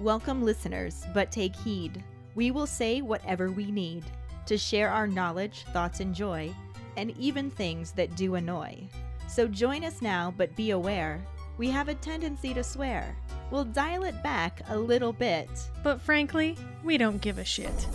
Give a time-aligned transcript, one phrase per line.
[0.00, 2.04] Welcome, listeners, but take heed.
[2.36, 4.04] We will say whatever we need
[4.46, 6.54] to share our knowledge, thoughts, and joy,
[6.96, 8.78] and even things that do annoy.
[9.26, 11.20] So join us now, but be aware
[11.56, 13.16] we have a tendency to swear.
[13.50, 15.48] We'll dial it back a little bit.
[15.82, 17.88] But frankly, we don't give a shit.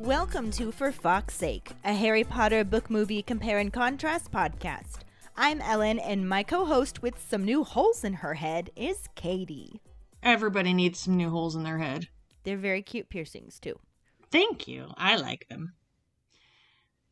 [0.00, 5.02] Welcome to For Fox's Sake, a Harry Potter book movie compare and contrast podcast.
[5.36, 9.80] I'm Ellen, and my co host with some new holes in her head is Katie.
[10.22, 12.08] Everybody needs some new holes in their head.
[12.44, 13.78] They're very cute piercings, too.
[14.30, 14.92] Thank you.
[14.96, 15.74] I like them.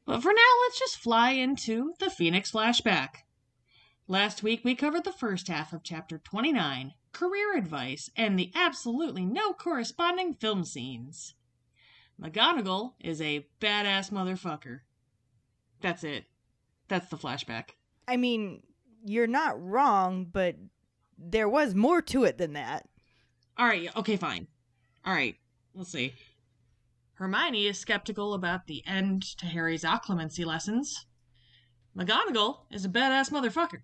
[0.04, 3.08] But for now, let's just fly into the Phoenix flashback.
[4.08, 9.24] Last week, we covered the first half of chapter 29 career advice and the absolutely
[9.24, 11.34] no corresponding film scenes.
[12.22, 14.80] McGonagall is a badass motherfucker.
[15.80, 16.24] That's it.
[16.88, 17.70] That's the flashback.
[18.06, 18.62] I mean,
[19.04, 20.56] you're not wrong, but
[21.18, 22.86] there was more to it than that.
[23.58, 24.48] All right, okay, fine.
[25.04, 25.36] All right,
[25.74, 26.14] let's see.
[27.14, 31.06] Hermione is skeptical about the end to Harry's occlumency lessons.
[31.96, 33.80] McGonagall is a badass motherfucker.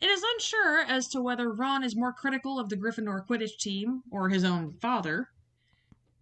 [0.00, 4.02] It is unsure as to whether Ron is more critical of the Gryffindor Quidditch team
[4.10, 5.30] or his own father.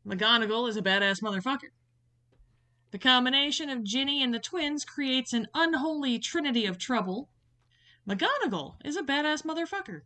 [0.07, 1.73] McGonagall is a badass motherfucker.
[2.91, 7.29] The combination of Ginny and the twins creates an unholy trinity of trouble.
[8.09, 10.01] McGonagall is a badass motherfucker.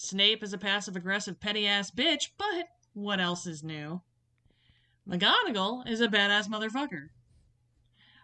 [0.00, 4.00] Snape is a passive aggressive petty ass bitch, but what else is new?
[5.10, 7.08] McGonagall is a badass motherfucker.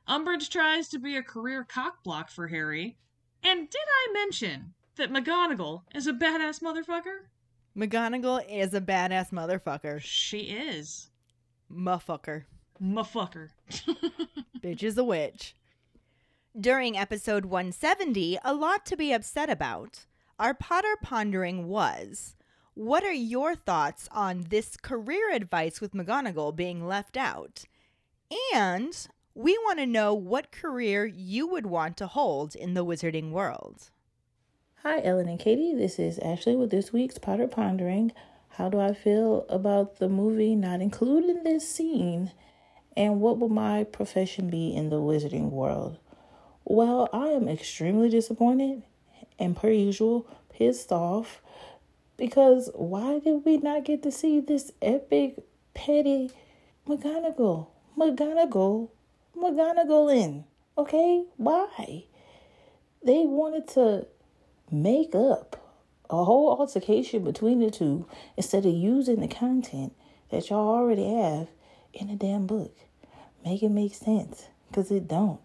[0.08, 2.97] Umbridge tries to be a career cockblock for Harry.
[3.42, 7.27] And did I mention that McGonagall is a badass motherfucker?
[7.77, 10.00] McGonagall is a badass motherfucker.
[10.00, 11.11] She is.
[11.69, 12.44] Muffucker.
[12.81, 13.48] Muffucker.
[14.62, 15.56] Bitch is a witch.
[16.56, 20.06] During episode 170, a lot to be upset about.
[20.37, 22.34] Our Potter pondering was
[22.75, 27.67] what are your thoughts on this career advice with McGonagall being left out?
[28.53, 29.06] And
[29.37, 33.91] we want to know what career you would want to hold in the wizarding world.
[34.83, 35.72] Hi, Ellen and Katie.
[35.72, 38.11] This is Ashley with this week's Potter Pondering.
[38.49, 42.33] How do I feel about the movie not including this scene?
[42.97, 45.99] And what will my profession be in the wizarding world?
[46.65, 48.83] Well, I am extremely disappointed
[49.39, 51.43] and, per usual, pissed off
[52.17, 55.37] because why did we not get to see this epic,
[55.75, 56.31] petty
[56.87, 57.69] McGonagall?
[57.99, 58.91] McGonagall?
[59.37, 60.45] McGonagall in.
[60.78, 61.25] Okay?
[61.37, 62.05] Why?
[63.05, 64.06] They wanted to
[64.71, 65.61] make up
[66.09, 68.06] a whole altercation between the two
[68.37, 69.95] instead of using the content
[70.31, 71.49] that y'all already have
[71.93, 72.77] in the damn book.
[73.45, 75.41] Make it make sense because it don't.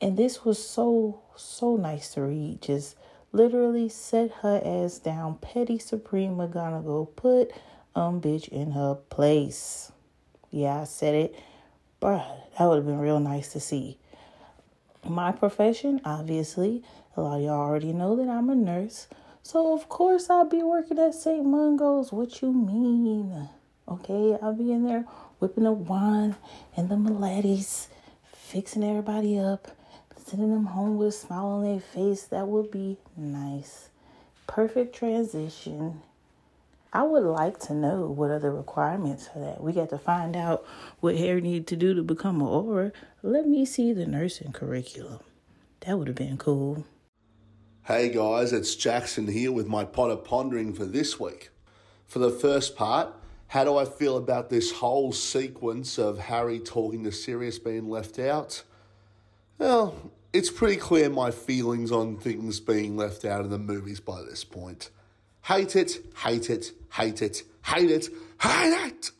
[0.00, 2.62] And this was so, so nice to read.
[2.62, 2.96] Just
[3.32, 5.36] literally set her ass down.
[5.36, 7.52] Petty Supreme McGonagall put
[7.94, 9.92] um bitch in her place.
[10.50, 11.34] Yeah, I said it.
[12.00, 12.24] Bruh,
[12.58, 13.98] that would have been real nice to see.
[15.04, 16.82] My profession, obviously,
[17.16, 19.08] a lot of y'all already know that I'm a nurse.
[19.42, 21.44] So of course I'll be working at St.
[21.44, 22.12] Mungo's.
[22.12, 23.48] What you mean?
[23.88, 25.06] Okay, I'll be in there
[25.38, 26.36] whipping a wine
[26.76, 27.86] and the Milettis,
[28.34, 29.68] fixing everybody up,
[30.28, 32.24] sending them home with a smile on their face.
[32.24, 33.88] That would be nice.
[34.46, 36.02] Perfect transition.
[36.92, 39.62] I would like to know what are the requirements for that.
[39.62, 40.66] We got to find out
[41.00, 42.92] what Harry needed to do to become an Auror.
[43.22, 45.20] Let me see the nursing curriculum.
[45.80, 46.86] That would have been cool.
[47.84, 51.50] Hey guys, it's Jackson here with my Potter Pondering for this week.
[52.06, 53.14] For the first part,
[53.48, 58.18] how do I feel about this whole sequence of Harry talking to Sirius being left
[58.18, 58.62] out?
[59.58, 64.22] Well, it's pretty clear my feelings on things being left out in the movies by
[64.22, 64.90] this point.
[65.42, 68.08] Hate it, hate it, hate it, hate it,
[68.40, 69.10] hate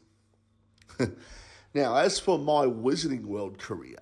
[0.98, 1.10] it!
[1.74, 3.98] now, as for my Wizarding World career,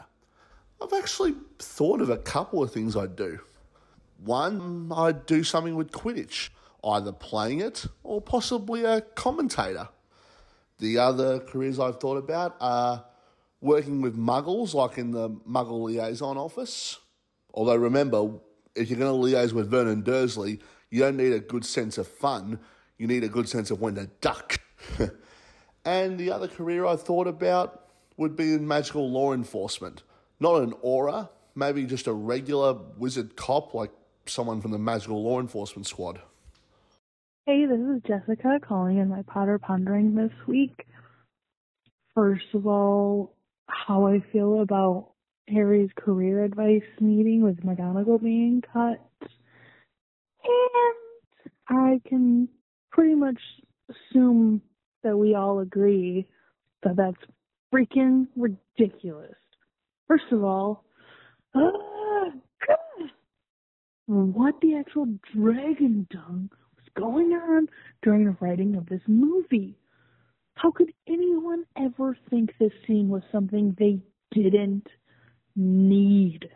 [0.82, 3.38] I've actually thought of a couple of things I'd do.
[4.18, 6.48] One, I'd do something with Quidditch,
[6.82, 9.88] either playing it or possibly a commentator.
[10.78, 13.04] The other careers I've thought about are
[13.60, 16.98] working with muggles, like in the Muggle Liaison Office.
[17.54, 18.30] Although remember,
[18.74, 20.60] if you're going to liaise with Vernon Dursley,
[20.90, 22.60] you don't need a good sense of fun,
[22.98, 24.58] you need a good sense of when to duck.
[25.84, 30.02] and the other career I thought about would be in magical law enforcement.
[30.40, 33.90] Not an Auror, maybe just a regular wizard cop like
[34.26, 36.20] someone from the magical law enforcement squad.
[37.46, 40.86] Hey, this is Jessica calling in my Potter Pondering this week.
[42.14, 43.35] First of all,
[43.68, 45.12] how I feel about
[45.48, 49.00] Harry's career advice meeting with McGonagall being cut.
[50.44, 52.48] And I can
[52.90, 53.40] pretty much
[53.88, 54.60] assume
[55.02, 56.26] that we all agree
[56.82, 57.16] that that's
[57.72, 59.34] freaking ridiculous.
[60.08, 60.84] First of all,
[61.54, 61.60] uh,
[64.06, 67.66] what the actual dragon dung was going on
[68.02, 69.76] during the writing of this movie?
[70.56, 74.00] How could anyone ever think this scene was something they
[74.32, 74.86] didn't
[75.54, 76.48] need?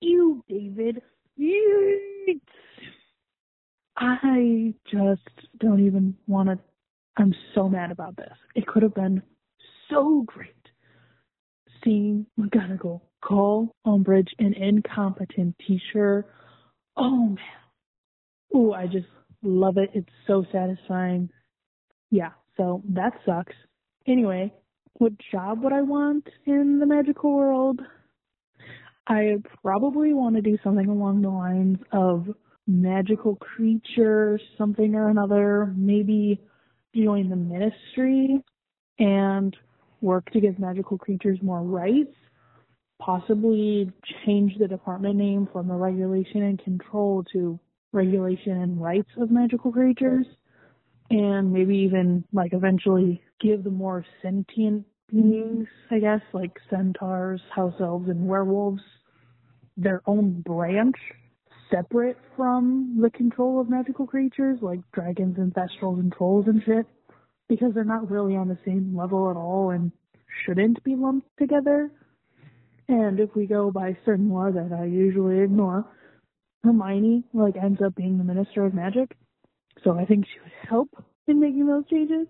[0.00, 1.00] You, David.
[1.38, 2.40] Yeet.
[3.96, 5.28] I just
[5.58, 6.58] don't even want to.
[7.16, 8.32] I'm so mad about this.
[8.54, 9.22] It could have been
[9.88, 10.54] so great
[11.84, 16.26] seeing McGonagall call Umbridge an incompetent teacher.
[16.96, 17.38] Oh man.
[18.52, 19.06] Oh, I just
[19.42, 19.90] love it.
[19.94, 21.30] It's so satisfying.
[22.10, 23.54] Yeah, so that sucks.
[24.06, 24.52] Anyway,
[24.98, 27.80] what job would I want in the magical world?
[29.06, 32.28] I probably want to do something along the lines of
[32.66, 36.38] magical creature, something or another, maybe
[36.94, 38.44] join the ministry
[38.98, 39.56] and
[40.02, 42.14] work to give magical creatures more rights,
[43.00, 43.90] possibly
[44.26, 47.58] change the department name from the regulation and control to
[47.94, 50.26] regulation and rights of magical creatures,
[51.10, 57.74] and maybe even like eventually give the more sentient beings, I guess, like centaurs, house
[57.80, 58.82] elves, and werewolves,
[59.76, 60.96] their own branch
[61.70, 66.84] separate from the control of magical creatures like dragons and thestrals and trolls and shit
[67.48, 69.92] because they're not really on the same level at all and
[70.44, 71.90] shouldn't be lumped together.
[72.88, 75.84] And if we go by certain law that I usually ignore,
[76.64, 79.16] Hermione like ends up being the Minister of Magic.
[79.84, 80.88] So I think she would help
[81.26, 82.26] in making those changes.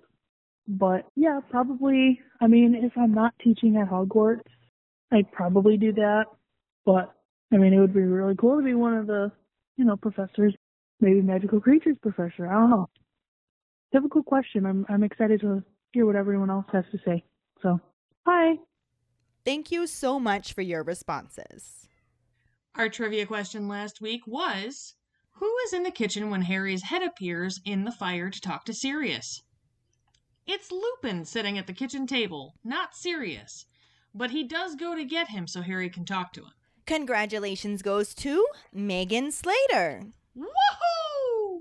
[0.69, 4.43] But yeah, probably I mean, if I'm not teaching at Hogwarts,
[5.13, 6.27] I'd probably do that.
[6.87, 7.15] But
[7.53, 9.33] I mean, it would be really cool to be one of the,
[9.77, 10.55] you know, professors,
[11.01, 12.47] maybe magical creatures professor.
[12.47, 12.89] I don't know.
[13.93, 14.67] Difficult question.
[14.67, 17.25] I'm I'm excited to hear what everyone else has to say.
[17.63, 17.81] So,
[18.27, 18.57] hi.
[19.45, 21.89] Thank you so much for your responses.
[22.77, 24.95] Our trivia question last week was
[25.41, 28.75] Who is in the kitchen when Harry's head appears in the fire to talk to
[28.75, 29.41] Sirius?
[30.47, 33.65] It's Lupin sitting at the kitchen table, not Sirius.
[34.15, 36.53] But he does go to get him so Harry can talk to him.
[36.85, 40.03] Congratulations goes to Megan Slater.
[40.37, 41.61] Woohoo!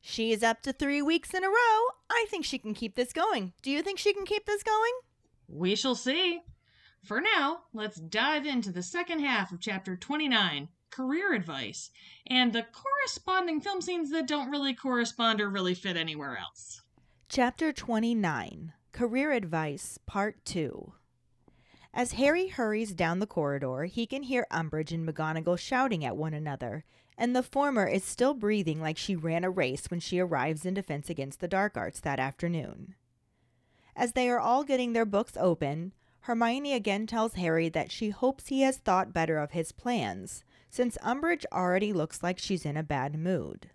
[0.00, 1.80] She is up to three weeks in a row.
[2.08, 3.52] I think she can keep this going.
[3.60, 4.92] Do you think she can keep this going?
[5.48, 6.40] We shall see.
[7.04, 11.90] For now, let's dive into the second half of chapter 29 career advice
[12.26, 16.82] and the corresponding film scenes that don't really correspond or really fit anywhere else.
[17.28, 20.92] Chapter 29 Career Advice, Part 2.
[21.94, 26.34] As Harry hurries down the corridor, he can hear Umbridge and McGonagall shouting at one
[26.34, 26.84] another,
[27.16, 30.74] and the former is still breathing like she ran a race when she arrives in
[30.74, 32.94] Defense Against the Dark Arts that afternoon.
[33.96, 38.46] As they are all getting their books open, Hermione again tells Harry that she hopes
[38.48, 42.82] he has thought better of his plans, since Umbridge already looks like she's in a
[42.82, 43.70] bad mood.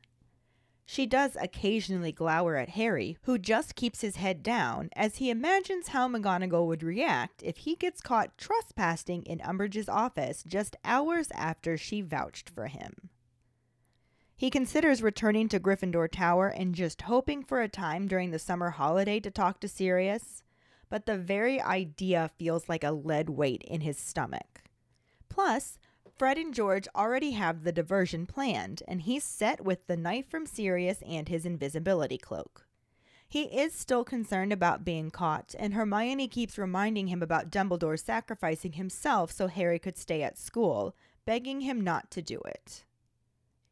[0.86, 5.90] She does occasionally glower at Harry, who just keeps his head down as he imagines
[5.90, 11.78] how McGonagall would react if he gets caught trespassing in Umbridge's office just hours after
[11.78, 13.10] she vouched for him.
[14.36, 18.72] He considers returning to Gryffindor Tower and just hoping for a time during the summer
[18.72, 20.44] holiday to talk to Sirius,
[20.90, 24.64] but the very idea feels like a lead weight in his stomach.
[25.30, 25.80] Plus,
[26.18, 30.46] Fred and George already have the diversion planned, and he's set with the knife from
[30.46, 32.68] Sirius and his invisibility cloak.
[33.28, 38.74] He is still concerned about being caught, and Hermione keeps reminding him about Dumbledore sacrificing
[38.74, 42.86] himself so Harry could stay at school, begging him not to do it.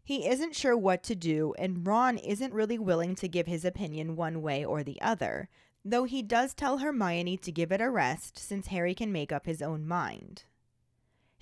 [0.04, 4.16] He isn't sure what to do, and Ron isn't really willing to give his opinion
[4.16, 5.48] one way or the other,
[5.86, 9.46] though he does tell Hermione to give it a rest since Harry can make up
[9.46, 10.46] his own mind.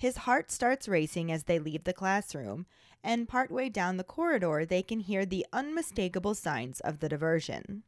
[0.00, 2.64] His heart starts racing as they leave the classroom,
[3.04, 7.82] and partway down the corridor, they can hear the unmistakable signs of the diversion.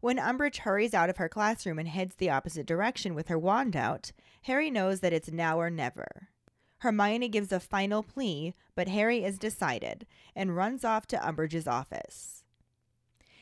[0.00, 3.76] When Umbridge hurries out of her classroom and heads the opposite direction with her wand
[3.76, 4.10] out,
[4.42, 6.30] Harry knows that it's now or never.
[6.78, 12.42] Hermione gives a final plea, but Harry is decided and runs off to Umbridge's office.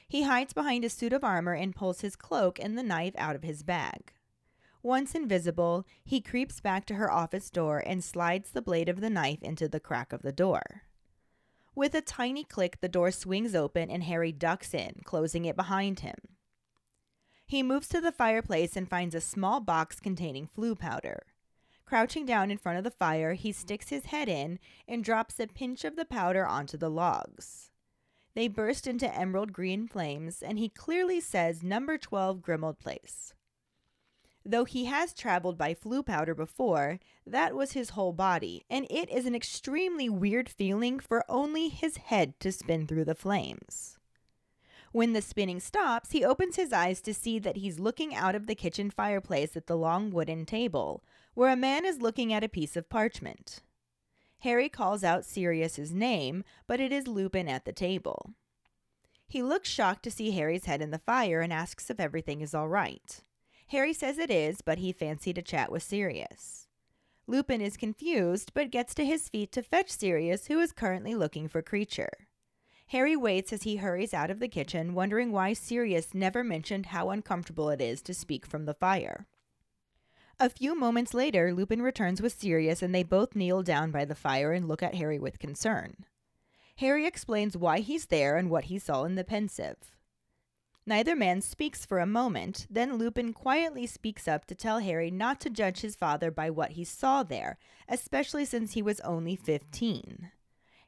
[0.06, 3.34] He hides behind a suit of armor and pulls his cloak and the knife out
[3.34, 4.12] of his bag.
[4.84, 9.08] Once invisible, he creeps back to her office door and slides the blade of the
[9.08, 10.82] knife into the crack of the door.
[11.74, 16.00] With a tiny click, the door swings open and Harry ducks in, closing it behind
[16.00, 16.16] him.
[17.46, 21.22] He moves to the fireplace and finds a small box containing Floo powder.
[21.86, 25.46] Crouching down in front of the fire, he sticks his head in and drops a
[25.46, 27.70] pinch of the powder onto the logs.
[28.34, 33.32] They burst into emerald green flames, and he clearly says number 12 Grimmauld Place.
[34.46, 39.08] Though he has traveled by Floo powder before, that was his whole body, and it
[39.10, 43.98] is an extremely weird feeling for only his head to spin through the flames.
[44.92, 48.46] When the spinning stops, he opens his eyes to see that he's looking out of
[48.46, 52.48] the kitchen fireplace at the long wooden table, where a man is looking at a
[52.48, 53.60] piece of parchment.
[54.40, 58.34] Harry calls out Sirius's name, but it is Lupin at the table.
[59.26, 62.54] He looks shocked to see Harry's head in the fire and asks if everything is
[62.54, 63.22] all right.
[63.68, 66.68] Harry says it is, but he fancied a chat with Sirius.
[67.26, 71.48] Lupin is confused, but gets to his feet to fetch Sirius, who is currently looking
[71.48, 72.10] for Kreacher.
[72.88, 77.10] Harry waits as he hurries out of the kitchen, wondering why Sirius never mentioned how
[77.10, 79.26] uncomfortable it is to speak from the fire.
[80.38, 84.14] A few moments later, Lupin returns with Sirius, and they both kneel down by the
[84.14, 86.04] fire and look at Harry with concern.
[86.78, 89.93] Harry explains why he's there and what he saw in the Pensieve.
[90.86, 95.40] Neither man speaks for a moment, then Lupin quietly speaks up to tell Harry not
[95.40, 97.56] to judge his father by what he saw there,
[97.88, 100.30] especially since he was only 15.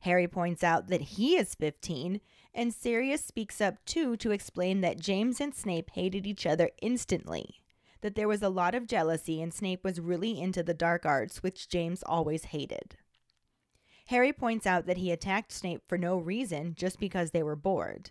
[0.01, 2.21] Harry points out that he is 15,
[2.55, 7.63] and Sirius speaks up too to explain that James and Snape hated each other instantly,
[8.03, 11.43] that there was a lot of jealousy and Snape was really into the dark arts,
[11.43, 12.97] which James always hated.
[14.09, 18.11] Harry points out that he attacked Snape for no reason, just because they were bored.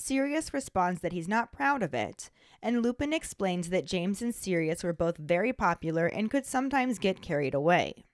[0.00, 2.30] Sirius responds that he's not proud of it,
[2.62, 7.20] and Lupin explains that James and Sirius were both very popular and could sometimes get
[7.20, 8.04] carried away.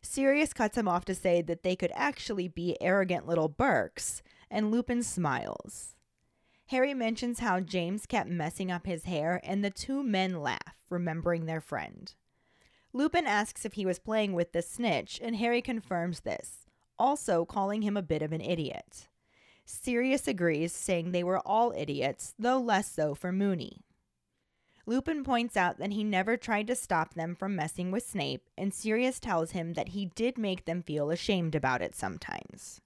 [0.00, 4.70] Sirius cuts him off to say that they could actually be arrogant little Burkes, and
[4.70, 5.96] Lupin smiles.
[6.66, 11.46] Harry mentions how James kept messing up his hair, and the two men laugh, remembering
[11.46, 12.14] their friend.
[12.92, 16.64] Lupin asks if he was playing with the snitch, and Harry confirms this,
[16.96, 19.08] also calling him a bit of an idiot.
[19.66, 23.82] Sirius agrees, saying they were all idiots, though less so for Moony.
[24.86, 28.72] Lupin points out that he never tried to stop them from messing with Snape, and
[28.72, 32.80] Sirius tells him that he did make them feel ashamed about it sometimes.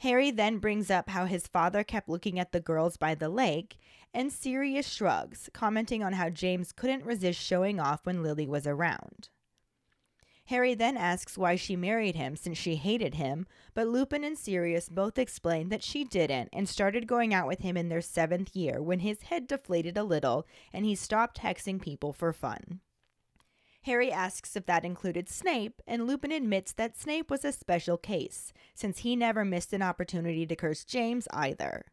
[0.00, 3.78] Harry then brings up how his father kept looking at the girls by the lake,
[4.12, 9.30] and Sirius shrugs, commenting on how James couldn't resist showing off when Lily was around.
[10.46, 14.88] Harry then asks why she married him since she hated him, but Lupin and Sirius
[14.88, 18.80] both explain that she didn't and started going out with him in their seventh year
[18.80, 22.80] when his head deflated a little and he stopped hexing people for fun.
[23.82, 28.52] Harry asks if that included Snape, and Lupin admits that Snape was a special case,
[28.74, 31.84] since he never missed an opportunity to curse James either.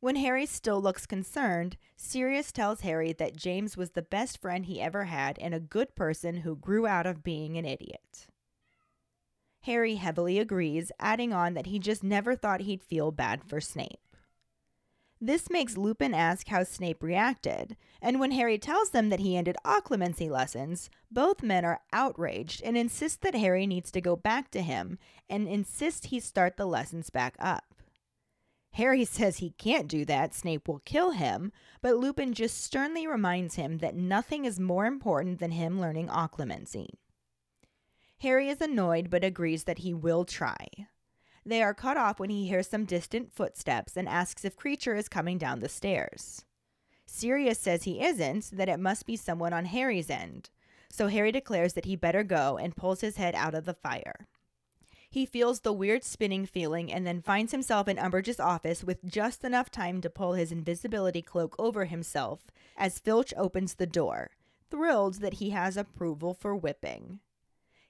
[0.00, 4.80] When Harry still looks concerned, Sirius tells Harry that James was the best friend he
[4.80, 8.28] ever had and a good person who grew out of being an idiot.
[9.62, 13.98] Harry heavily agrees, adding on that he just never thought he'd feel bad for Snape.
[15.20, 19.56] This makes Lupin ask how Snape reacted, and when Harry tells them that he ended
[19.64, 24.62] occlumency lessons, both men are outraged and insist that Harry needs to go back to
[24.62, 24.96] him
[25.28, 27.67] and insist he start the lessons back up.
[28.78, 31.50] Harry says he can't do that, Snape will kill him,
[31.82, 36.86] but Lupin just sternly reminds him that nothing is more important than him learning occlumency.
[38.20, 40.68] Harry is annoyed but agrees that he will try.
[41.44, 45.08] They are cut off when he hears some distant footsteps and asks if Kreacher is
[45.08, 46.44] coming down the stairs.
[47.04, 50.50] Sirius says he isn't, that it must be someone on Harry's end.
[50.88, 54.28] So Harry declares that he better go and pulls his head out of the fire.
[55.10, 59.42] He feels the weird spinning feeling and then finds himself in Umbridge's office with just
[59.42, 62.40] enough time to pull his invisibility cloak over himself
[62.76, 64.30] as Filch opens the door,
[64.70, 67.20] thrilled that he has approval for whipping.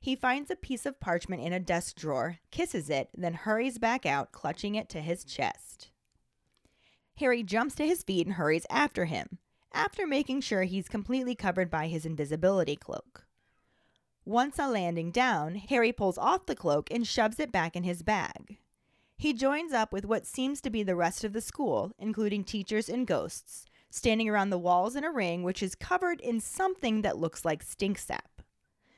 [0.01, 4.07] He finds a piece of parchment in a desk drawer, kisses it, then hurries back
[4.07, 5.91] out, clutching it to his chest.
[7.17, 9.39] Harry jumps to his feet and hurries after him,
[9.73, 13.27] after making sure he's completely covered by his invisibility cloak.
[14.29, 18.03] Once on landing down, Harry pulls off the cloak and shoves it back in his
[18.03, 18.59] bag.
[19.17, 22.91] He joins up with what seems to be the rest of the school, including teachers
[22.91, 27.17] and ghosts, standing around the walls in a ring which is covered in something that
[27.17, 28.43] looks like Stinksap.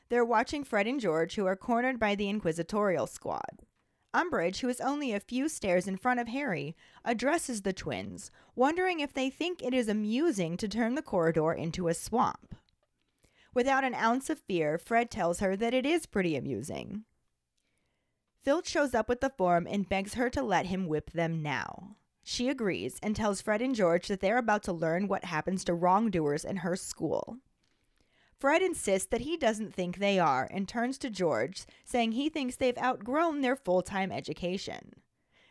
[0.09, 3.63] They're watching Fred and George, who are cornered by the Inquisitorial squad.
[4.13, 8.99] Umbridge, who is only a few stairs in front of Harry, addresses the twins, wondering
[8.99, 12.57] if they think it is amusing to turn the corridor into a swamp.
[13.53, 17.05] Without an ounce of fear, Fred tells her that it is pretty amusing.
[18.43, 21.97] Filch shows up with the form and begs her to let him whip them now.
[22.23, 25.75] She agrees and tells Fred and George that they're about to learn what happens to
[25.75, 27.39] wrongdoers in her school.
[28.39, 32.57] Fred insists that he doesn't think they are and turns to George, saying he thinks
[32.57, 34.95] they've outgrown their full time education.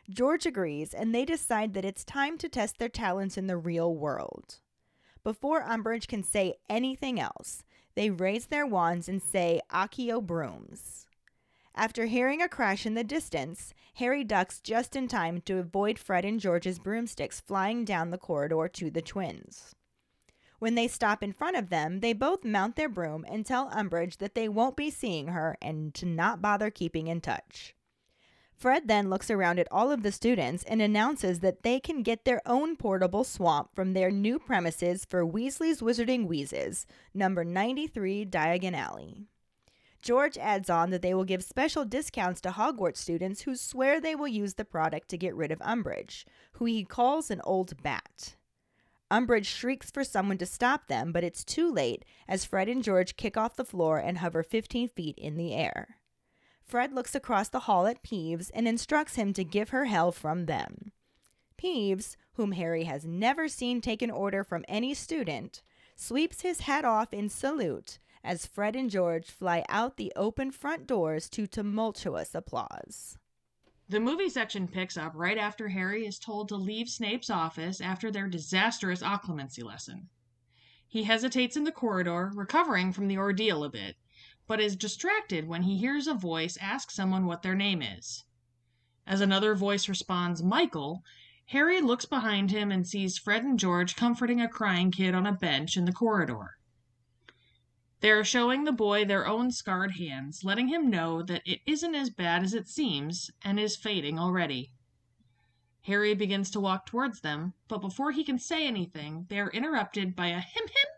[0.09, 3.93] George agrees, and they decide that it's time to test their talents in the real
[3.93, 4.59] world.
[5.23, 7.63] Before Umbridge can say anything else,
[7.95, 11.07] they raise their wands and say Accio brooms.
[11.75, 16.25] After hearing a crash in the distance, Harry ducks just in time to avoid Fred
[16.25, 19.75] and George's broomsticks flying down the corridor to the twins.
[20.59, 24.17] When they stop in front of them, they both mount their broom and tell Umbridge
[24.17, 27.75] that they won't be seeing her and to not bother keeping in touch.
[28.59, 32.25] Fred then looks around at all of the students and announces that they can get
[32.25, 38.75] their own portable swamp from their new premises for Weasley's Wizarding Wheezes, number 93 Diagon
[38.75, 39.23] Alley.
[40.01, 44.13] George adds on that they will give special discounts to Hogwarts students who swear they
[44.13, 48.35] will use the product to get rid of Umbridge, who he calls an old bat.
[49.09, 53.15] Umbridge shrieks for someone to stop them, but it's too late as Fred and George
[53.15, 55.98] kick off the floor and hover 15 feet in the air.
[56.69, 60.45] Fred looks across the hall at Peeves and instructs him to give her hell from
[60.45, 60.91] them.
[61.57, 65.63] Peeves, whom Harry has never seen take an order from any student,
[65.95, 70.85] sweeps his hat off in salute as Fred and George fly out the open front
[70.85, 73.17] doors to tumultuous applause.
[73.87, 78.11] The movie section picks up right after Harry is told to leave Snape's office after
[78.11, 80.07] their disastrous occlumency lesson.
[80.87, 83.95] He hesitates in the corridor, recovering from the ordeal a bit,
[84.49, 88.23] but is distracted when he hears a voice ask someone what their name is.
[89.05, 91.03] As another voice responds, Michael,
[91.49, 95.31] Harry looks behind him and sees Fred and George comforting a crying kid on a
[95.31, 96.57] bench in the corridor.
[97.99, 101.93] They are showing the boy their own scarred hands, letting him know that it isn't
[101.93, 104.71] as bad as it seems and is fading already.
[105.83, 110.15] Harry begins to walk towards them, but before he can say anything, they are interrupted
[110.15, 110.88] by a him him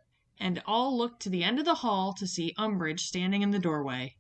[0.41, 3.60] and all look to the end of the hall to see Umbridge standing in the
[3.60, 4.17] doorway.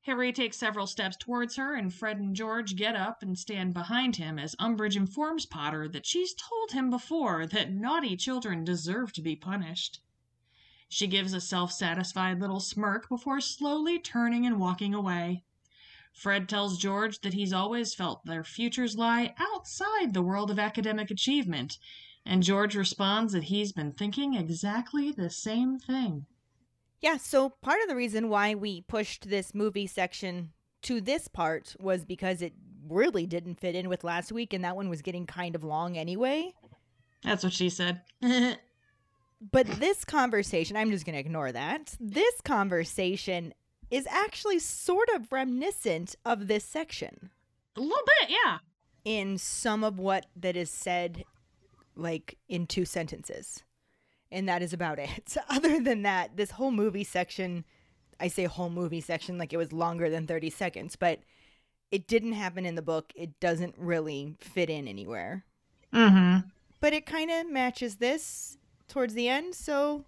[0.00, 4.16] Harry takes several steps towards her, and Fred and George get up and stand behind
[4.16, 9.22] him as Umbridge informs Potter that she's told him before that naughty children deserve to
[9.22, 10.00] be punished.
[10.88, 15.44] She gives a self satisfied little smirk before slowly turning and walking away.
[16.12, 21.12] Fred tells George that he's always felt their futures lie outside the world of academic
[21.12, 21.78] achievement
[22.24, 26.26] and George responds that he's been thinking exactly the same thing.
[27.00, 31.74] Yeah, so part of the reason why we pushed this movie section to this part
[31.80, 32.52] was because it
[32.88, 35.96] really didn't fit in with last week, and that one was getting kind of long
[35.96, 36.52] anyway.
[37.24, 38.02] That's what she said.
[39.50, 41.96] but this conversation, I'm just going to ignore that.
[41.98, 43.52] This conversation
[43.90, 47.30] is actually sort of reminiscent of this section.
[47.76, 48.58] A little bit, yeah.
[49.04, 51.24] In some of what that is said
[51.96, 53.62] like in two sentences.
[54.30, 55.28] And that is about it.
[55.28, 57.64] So Other than that, this whole movie section,
[58.18, 61.20] I say whole movie section like it was longer than 30 seconds, but
[61.90, 63.12] it didn't happen in the book.
[63.14, 65.44] It doesn't really fit in anywhere.
[65.92, 66.48] Mm-hmm.
[66.80, 68.56] But it kind of matches this
[68.88, 70.04] towards the end, so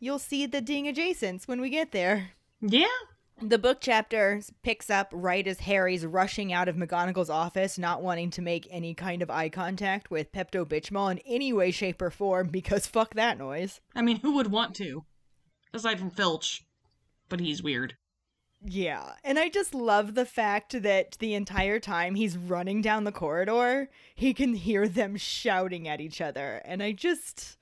[0.00, 2.30] you'll see the ding adjacents when we get there.
[2.60, 2.86] Yeah,
[3.40, 8.30] the book chapter picks up right as Harry's rushing out of McGonagall's office, not wanting
[8.30, 12.10] to make any kind of eye contact with Pepto Bismol in any way, shape, or
[12.10, 13.80] form because fuck that noise.
[13.94, 15.04] I mean, who would want to?
[15.72, 16.64] Aside from Filch.
[17.28, 17.96] But he's weird.
[18.64, 23.10] Yeah, and I just love the fact that the entire time he's running down the
[23.10, 26.62] corridor, he can hear them shouting at each other.
[26.64, 27.56] And I just.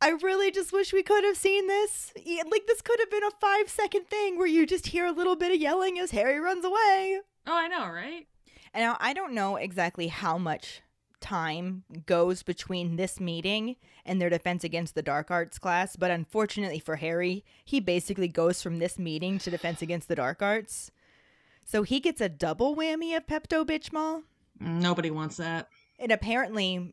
[0.00, 2.12] I really just wish we could have seen this.
[2.16, 5.36] Like, this could have been a five second thing where you just hear a little
[5.36, 7.20] bit of yelling as Harry runs away.
[7.46, 8.26] Oh, I know, right?
[8.74, 10.82] And now I don't know exactly how much
[11.20, 16.78] time goes between this meeting and their defense against the dark arts class, but unfortunately
[16.78, 20.90] for Harry, he basically goes from this meeting to defense against the dark arts.
[21.64, 24.24] So he gets a double whammy of Pepto Bismol.
[24.60, 25.68] Nobody wants that.
[25.98, 26.92] And apparently,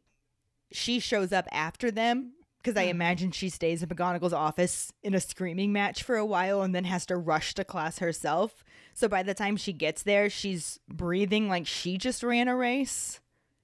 [0.71, 2.31] she shows up after them
[2.63, 2.91] because I mm-hmm.
[2.91, 6.85] imagine she stays in McGonagall's office in a screaming match for a while and then
[6.85, 8.63] has to rush to class herself.
[8.93, 13.19] So by the time she gets there, she's breathing like she just ran a race.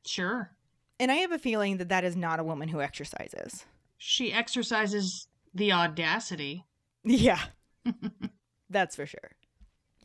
[0.06, 0.52] Sure.
[1.00, 3.66] And I have a feeling that that is not a woman who exercises.
[3.98, 6.66] She exercises the audacity.
[7.02, 7.40] Yeah.
[8.70, 9.32] That's for sure.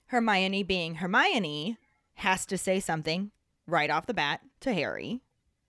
[0.07, 1.77] Hermione, being Hermione,
[2.15, 3.33] has to say something
[3.67, 5.21] right off the bat to Harry.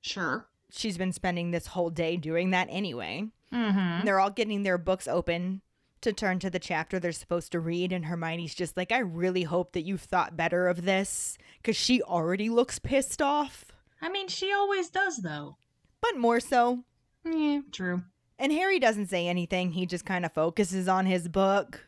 [0.02, 3.28] Sure she's been spending this whole day doing that anyway.
[3.54, 4.06] Mm-hmm.
[4.06, 5.62] They're all getting their books open
[6.02, 9.44] to turn to the chapter they're supposed to read, and Hermione's just like, I really
[9.44, 13.66] hope that you've thought better of this because she already looks pissed off.
[14.02, 15.58] I mean, she always does, though.
[16.02, 16.84] But more so.
[17.24, 18.04] Yeah, true.
[18.38, 19.72] And Harry doesn't say anything.
[19.72, 21.86] He just kind of focuses on his book,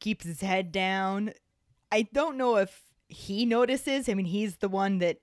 [0.00, 1.32] keeps his head down.
[1.90, 4.08] I don't know if he notices.
[4.08, 5.18] I mean, he's the one that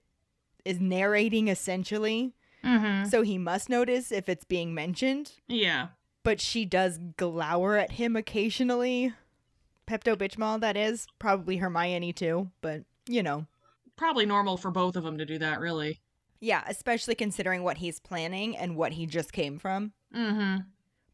[0.65, 2.34] is narrating essentially.
[2.63, 3.08] Mm-hmm.
[3.10, 5.88] So he must notice if it's being mentioned, Yeah.
[6.24, 9.13] but she does glower at him occasionally.
[9.88, 11.08] Pepto Bitchmal, that is.
[11.19, 13.45] Probably Hermione too, but you know.
[13.98, 16.00] Probably normal for both of them to do that, really.
[16.41, 19.91] Yeah, especially considering what he's planning and what he just came from.
[20.15, 20.62] Mm-hmm.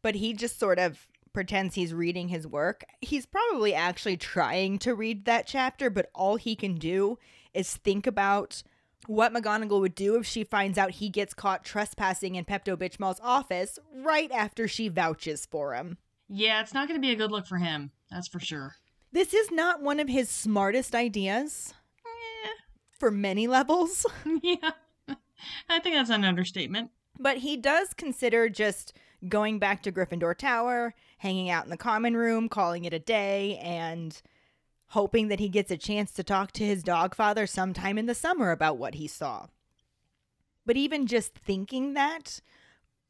[0.02, 2.84] But he just sort of pretends he's reading his work.
[3.00, 7.18] He's probably actually trying to read that chapter, but all he can do
[7.52, 8.62] is think about
[9.06, 13.20] what McGonagall would do if she finds out he gets caught trespassing in Pepto Bitchmal's
[13.22, 15.98] office right after she vouches for him.
[16.28, 17.92] Yeah, it's not going to be a good look for him.
[18.10, 18.74] That's for sure.
[19.12, 21.72] This is not one of his smartest ideas
[22.04, 22.48] Eh,
[22.98, 24.04] for many levels,
[24.42, 24.70] yeah.
[25.68, 26.90] I think that's an understatement.
[27.18, 28.92] but he does consider just
[29.28, 33.58] going back to Gryffindor Tower, hanging out in the common room, calling it a day,
[33.62, 34.20] and
[34.88, 38.14] hoping that he gets a chance to talk to his dog father sometime in the
[38.14, 39.46] summer about what he saw.
[40.64, 42.40] But even just thinking that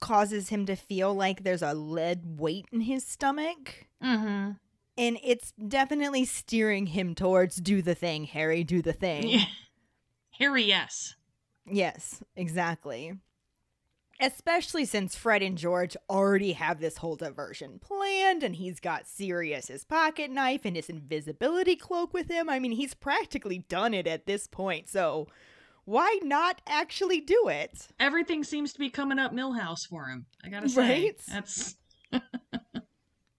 [0.01, 3.87] causes him to feel like there's a lead weight in his stomach.
[4.03, 4.53] Mm-hmm.
[4.99, 9.29] And it's definitely steering him towards do the thing, Harry, do the thing.
[9.29, 9.45] Yeah.
[10.39, 11.17] Harry, yes.
[11.67, 13.15] Yes, exactly.
[14.21, 19.85] Especially since Fred and George already have this whole diversion planned, and he's got Sirius's
[19.85, 22.49] pocket knife and his invisibility cloak with him.
[22.49, 25.29] I mean, he's practically done it at this point, so
[25.85, 27.89] why not actually do it?
[28.01, 30.27] Everything seems to be coming up Milhouse for him.
[30.45, 30.81] I gotta say.
[30.81, 31.21] Right?
[31.29, 31.77] That's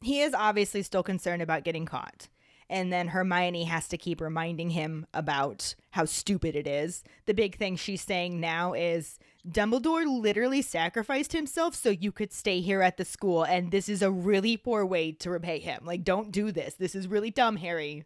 [0.02, 2.30] He is obviously still concerned about getting caught.
[2.70, 7.04] And then Hermione has to keep reminding him about how stupid it is.
[7.26, 12.60] The big thing she's saying now is Dumbledore literally sacrificed himself so you could stay
[12.62, 15.84] here at the school, and this is a really poor way to repay him.
[15.86, 16.74] Like, don't do this.
[16.76, 18.04] This is really dumb, Harry.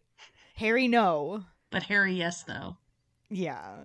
[0.56, 1.44] Harry, no.
[1.70, 2.76] but Harry, yes, though.
[3.30, 3.76] Yeah.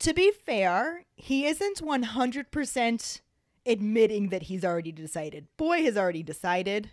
[0.00, 3.20] To be fair, he isn't 100%
[3.64, 5.46] admitting that he's already decided.
[5.56, 6.90] Boy has already decided,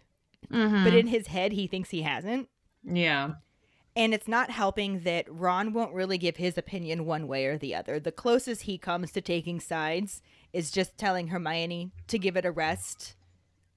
[0.51, 0.83] Mm-hmm.
[0.83, 2.49] but in his head, he thinks he hasn't.
[2.83, 3.31] yeah.
[3.95, 7.75] And it's not helping that Ron won't really give his opinion one way or the
[7.75, 7.99] other.
[7.99, 12.51] The closest he comes to taking sides is just telling Hermione to give it a
[12.51, 13.15] rest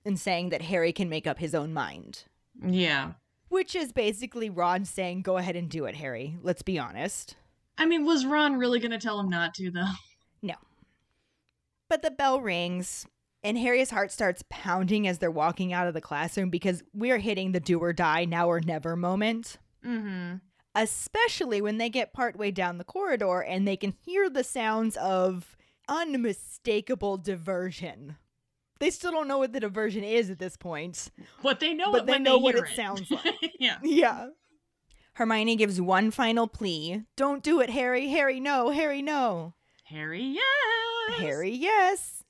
[0.06, 2.24] and saying that Harry can make up his own mind.
[2.64, 3.12] Yeah.
[3.48, 6.38] Which is basically Ron saying, go ahead and do it, Harry.
[6.42, 7.36] Let's be honest.
[7.76, 9.92] I mean, was Ron really gonna tell him not to, though?
[10.40, 10.54] No.
[11.88, 13.06] But the bell rings,
[13.44, 17.52] and Harry's heart starts pounding as they're walking out of the classroom because we're hitting
[17.52, 19.58] the do or die, now or never moment.
[19.86, 20.34] Mm-hmm.
[20.74, 25.56] especially when they get partway down the corridor and they can hear the sounds of
[25.88, 28.16] unmistakable diversion.
[28.78, 31.10] They still don't know what the diversion is at this point,
[31.42, 33.54] But they know but it they know they what hear it sounds like.
[33.58, 33.78] yeah.
[33.82, 34.28] yeah.
[35.14, 37.04] Hermione gives one final plea.
[37.16, 38.08] Don't do it, Harry.
[38.08, 38.70] Harry, no.
[38.70, 39.54] Harry, no.
[39.84, 41.18] Harry, yes.
[41.20, 42.24] Harry, yes.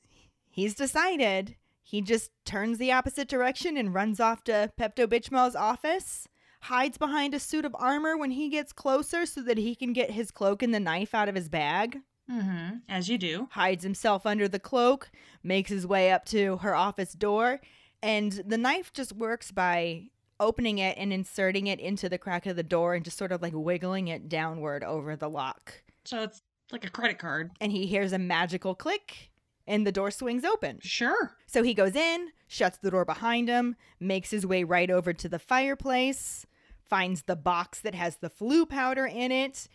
[0.48, 1.56] He's decided.
[1.82, 6.28] He just turns the opposite direction and runs off to Pepto Bitchmal's office,
[6.66, 10.10] hides behind a suit of armor when he gets closer so that he can get
[10.10, 11.98] his cloak and the knife out of his bag,
[12.30, 12.78] Mm-hmm.
[12.88, 13.48] As you do.
[13.52, 15.10] hides himself under the cloak,
[15.44, 17.60] makes his way up to her office door,
[18.02, 20.08] and the knife just works by
[20.40, 23.42] opening it and inserting it into the crack of the door and just sort of
[23.42, 25.82] like wiggling it downward over the lock.
[26.04, 27.52] So it's like a credit card.
[27.60, 29.30] And he hears a magical click
[29.66, 30.78] and the door swings open.
[30.82, 31.36] Sure.
[31.46, 35.28] So he goes in, shuts the door behind him, makes his way right over to
[35.28, 36.44] the fireplace,
[36.88, 39.68] finds the box that has the Floo powder in it,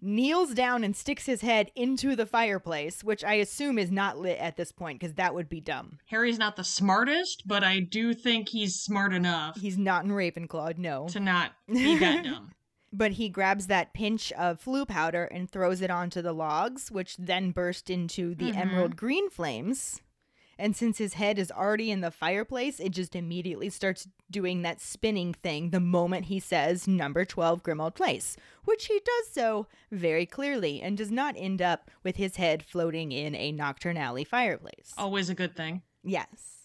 [0.00, 4.38] kneels down and sticks his head into the fireplace, which I assume is not lit
[4.38, 5.98] at this point because that would be dumb.
[6.06, 10.76] Harry's not the smartest, but I do think he's smart enough He's not in Ravenclaw,
[10.76, 11.08] no.
[11.08, 12.52] to not be that dumb.
[12.92, 17.16] But he grabs that pinch of Floo powder and throws it onto the logs, which
[17.16, 18.56] then burst into the Mhm.
[18.56, 20.00] emerald green flames.
[20.58, 24.80] And since his head is already in the fireplace, it just immediately starts doing that
[24.80, 30.26] spinning thing the moment he says number 12 Grimmauld Place, which he does so very
[30.26, 34.94] clearly and does not end up with his head floating in a Knockturn Alley fireplace.
[34.96, 35.82] Always a good thing.
[36.02, 36.55] Yes.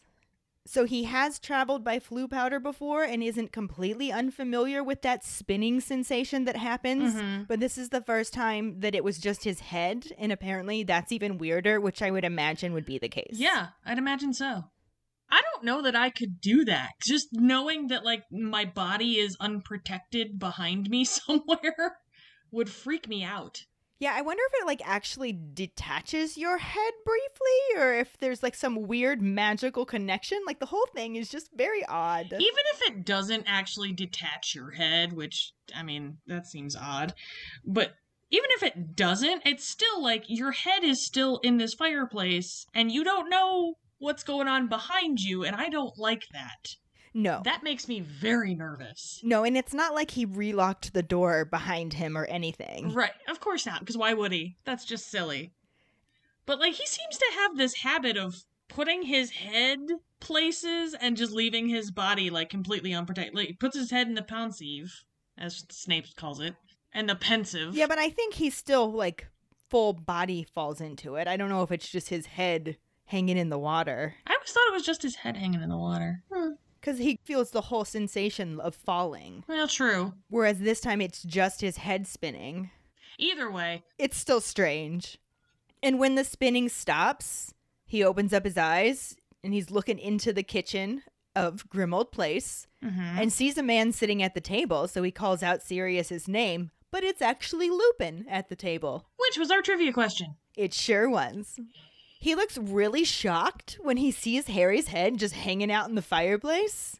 [0.71, 5.81] So he has traveled by Floo powder before and isn't completely unfamiliar with that spinning
[5.81, 7.13] sensation that happens.
[7.13, 7.45] Mhm.
[7.45, 11.11] But this is the first time that it was just his head, and apparently that's
[11.11, 13.33] even weirder, which I would imagine would be the case.
[13.33, 14.71] Yeah, I'd imagine so.
[15.29, 16.91] I don't know that I could do that.
[17.05, 21.97] Just knowing that like my body is unprotected behind me somewhere
[22.49, 23.65] would freak me out.
[24.01, 28.55] Yeah, I wonder if it like actually detaches your head briefly or if there's like
[28.55, 30.39] some weird magical connection.
[30.47, 32.25] Like the whole thing is just very odd.
[32.25, 37.13] Even if it doesn't actually detach your head, which I mean, that seems odd,
[37.63, 37.93] but
[38.31, 42.91] even if it doesn't, it's still like your head is still in this fireplace and
[42.91, 46.75] you don't know what's going on behind you, and I don't like that.
[47.13, 47.41] No.
[47.43, 49.19] That makes me very nervous.
[49.23, 52.93] no, and it's not like he relocked the door behind him or anything.
[52.93, 54.55] Right, of course not, because why would he?
[54.65, 55.51] That's just silly.
[56.45, 58.35] But like he seems to have this habit of
[58.67, 59.79] putting his head
[60.21, 63.35] places and just leaving his body like completely unprotected.
[63.35, 65.03] Like he puts his head in the Pensieve,
[65.37, 66.55] as Snape calls it,
[66.93, 67.75] and the Pensieve.
[67.75, 69.27] Yeah, but I think he still like
[69.69, 71.27] full body falls into it.
[71.27, 74.67] I don't know if it's just his head hanging in the water I always thought
[74.69, 76.23] it was just his head hanging in the water.
[76.33, 76.51] Hmm.
[76.81, 79.43] Because he feels the whole sensation of falling.
[79.47, 80.13] Well, true.
[80.29, 82.71] Whereas this time it's just his head spinning.
[83.19, 85.19] Either way, It's still strange.
[85.83, 87.53] And when the spinning stops,
[87.85, 91.03] he opens up his eyes and he's looking into the kitchen
[91.35, 93.21] of Grimmauld Place Mhm.
[93.21, 94.87] and sees a man sitting at the table.
[94.87, 99.07] So he calls out Sirius's name, but it's actually Lupin at the table.
[99.17, 100.35] which was our trivia question.
[100.57, 101.57] It sure was.
[102.21, 106.97] He looks really shocked when he sees Harry's head just hanging out in the fireplace.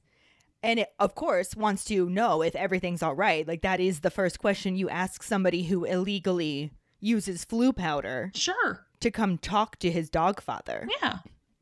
[0.64, 3.48] And it, of course, wants to know if everything's all right.
[3.48, 8.86] Like, that is the first question you ask somebody who illegally uses Floo powder Sure.
[9.00, 10.88] to come talk to his dog father.
[11.02, 11.20] Yeah.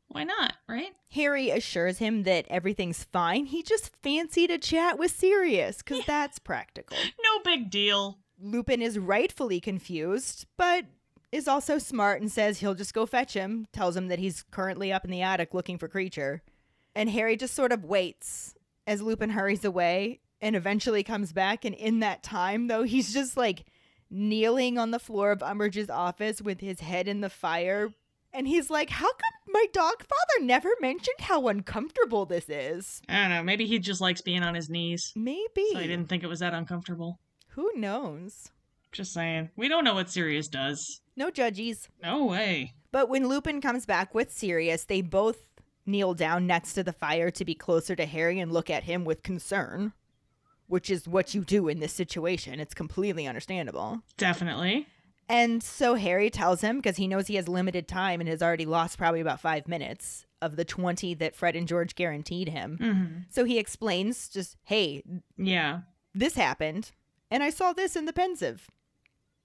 [0.08, 0.54] Why not?
[0.66, 0.92] Right?
[1.12, 3.44] Harry assures him that everything's fine.
[3.46, 6.96] He just fancied a chat with Sirius because that's practical.
[7.22, 8.18] No big deal.
[8.42, 10.86] Lupin is rightfully confused, but
[11.32, 14.92] is also smart and says he'll just go fetch him, tells him that he's currently
[14.92, 16.40] up in the attic looking for Kreacher.
[16.94, 18.54] And Harry just sort of waits
[18.86, 21.64] as Lupin hurries away and eventually comes back.
[21.64, 23.66] And in that time, though, he's just like
[24.10, 27.90] kneeling on the floor of Umbridge's office with his head in the fire.
[28.32, 33.02] And he's like, How come my dog father never mentioned how uncomfortable this is?
[33.08, 33.42] I don't know.
[33.42, 35.12] Maybe he just likes being on his knees.
[35.14, 35.66] Maybe.
[35.72, 37.18] So he didn't think it was that uncomfortable.
[37.50, 38.50] Who knows?
[38.92, 39.50] Just saying.
[39.56, 41.00] We don't know what Sirius does.
[41.16, 41.88] No judgies.
[42.02, 42.74] No way.
[42.92, 45.44] But when Lupin comes back with Sirius, they both
[45.86, 49.04] kneel down next to the fire to be closer to Harry and look at him
[49.04, 49.92] with concern,
[50.66, 52.58] which is what you do in this situation.
[52.60, 54.00] It's completely understandable.
[54.16, 54.86] Definitely.
[55.28, 58.66] And so Harry tells him, because he knows he has limited time and has already
[58.66, 62.78] lost probably about five minutes of the 20 that Fred and George guaranteed him.
[62.80, 63.14] Mm-hmm.
[63.30, 65.04] So he explains just, hey,
[65.36, 65.82] Yeah.
[66.14, 66.90] this happened,
[67.30, 68.68] and I saw this in the Pensieve.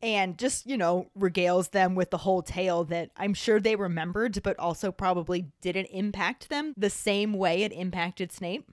[0.01, 4.43] And just, you know, regales them with the whole tale that I'm sure they remembered,
[4.43, 8.69] but also probably didn't impact them the same way it impacted Snape.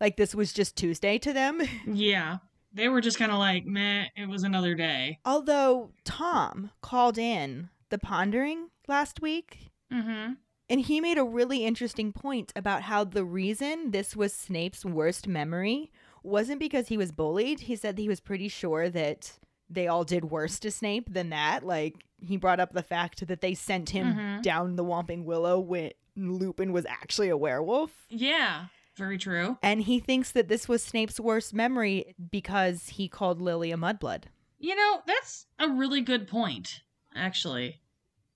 [0.00, 1.60] Like this was just Tuesday to them.
[1.86, 2.38] Yeah.
[2.72, 5.18] They were just kind of like, meh, it was another day.
[5.24, 10.32] Although Tom called in the pondering last week, Mm-hmm.
[10.68, 15.28] and he made a really interesting point about how the reason this was Snape's worst
[15.28, 15.90] memory
[16.24, 17.60] wasn't because he was bullied.
[17.60, 21.64] He said he was pretty sure that they all did worse to Snape than that.
[21.64, 24.42] Like he brought up the fact that they sent him Mhm.
[24.42, 28.06] down the Whomping Willow when Lupin was actually a werewolf.
[28.08, 28.66] Yeah.
[28.96, 29.58] Very true.
[29.62, 34.24] And he thinks that this was Snape's worst memory because he called Lily a mudblood.
[34.58, 36.80] You know, that's a really good point,
[37.14, 37.82] actually.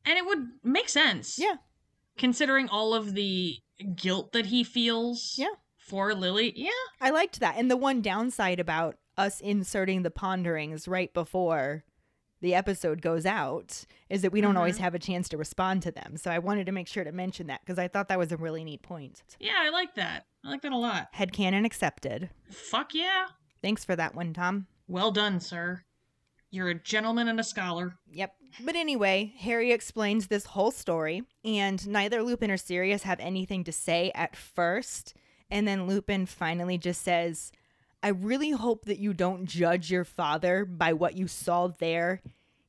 [0.05, 1.39] And it would make sense.
[1.39, 1.57] Yeah.
[2.19, 3.57] Considering all of the
[3.95, 5.55] guilt that he feels Yeah.
[5.79, 6.53] for Lily.
[6.55, 6.71] Yeah.
[7.01, 7.57] I liked that.
[7.57, 11.85] And the one downside about us inserting the ponderings right before
[12.41, 14.85] the episode goes out is that we don't always mm-hmm.
[14.85, 16.17] have a chance to respond to them.
[16.17, 18.37] So I wanted to make sure to mention that because I thought that was a
[18.37, 19.23] really neat point.
[19.39, 20.25] Yeah, I like that.
[20.45, 21.09] I like that a lot.
[21.13, 22.31] Head Headcanon accepted.
[22.51, 23.27] Fuck yeah.
[23.63, 24.67] Thanks for that one, Tom.
[24.89, 25.83] Well done, sir.
[26.51, 27.99] You're a gentleman and a scholar.
[28.11, 28.35] Yep.
[28.65, 33.73] But anyway, Harry explains this whole story, and neither Lupin or Sirius have anything to
[33.73, 35.15] say at first.
[35.51, 37.53] And then Lupin finally just says,
[38.03, 42.23] I really hope that you don't judge your father by what you saw there.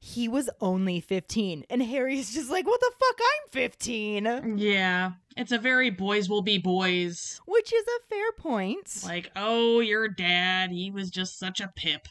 [0.03, 1.65] He was only 15.
[1.69, 3.19] And Harry's just like, What the fuck?
[3.19, 4.57] I'm 15.
[4.57, 5.11] Yeah.
[5.37, 7.39] It's a very boys will be boys.
[7.45, 9.01] Which is a fair point.
[9.05, 12.07] Like, oh, your dad, he was just such a pip.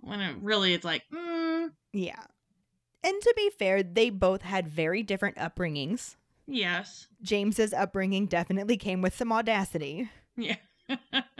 [0.00, 2.24] When it really, it's like, mm, yeah.
[3.04, 6.16] And to be fair, they both had very different upbringings.
[6.46, 7.06] yes.
[7.22, 10.10] James's upbringing definitely came with some audacity.
[10.36, 10.56] Yeah.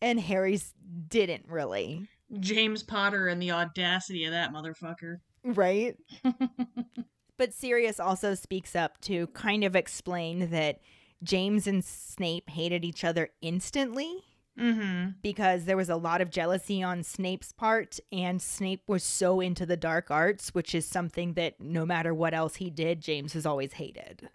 [0.00, 0.74] and Harry's
[1.08, 2.08] didn't really,
[2.40, 5.18] James Potter and the audacity of that motherfucker.
[5.44, 5.96] right?
[7.36, 10.80] but Sirius also speaks up to kind of explain that
[11.22, 14.24] James and Snape hated each other instantly
[14.58, 15.10] Mm-hmm.
[15.22, 19.64] because there was a lot of jealousy on Snape's part, and Snape was so into
[19.64, 23.46] the dark arts, which is something that no matter what else he did, James has
[23.46, 24.28] always hated.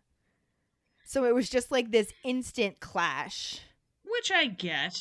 [1.03, 3.59] So it was just like this instant clash.
[4.05, 4.97] Which I get.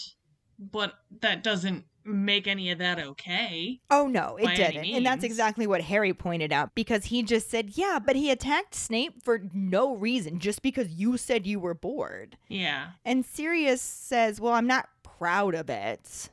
[0.71, 3.81] But that doesn't make any of that okay.
[3.91, 4.85] Oh no, it didn't.
[4.87, 8.75] And that's exactly what Harry pointed out because he just said, "Yeah, but he attacked
[8.75, 12.91] Snape for no reason, just because you said you were bored." Yeah.
[13.05, 16.31] And Sirius says, "Well, I'm not proud of it."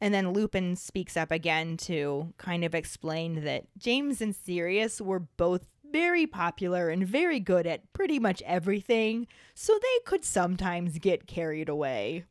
[0.00, 5.20] And then Lupin speaks up again to kind of explain that James and Sirius were
[5.20, 11.26] both very popular and very good at pretty much everything, so they could sometimes get
[11.26, 12.24] carried away.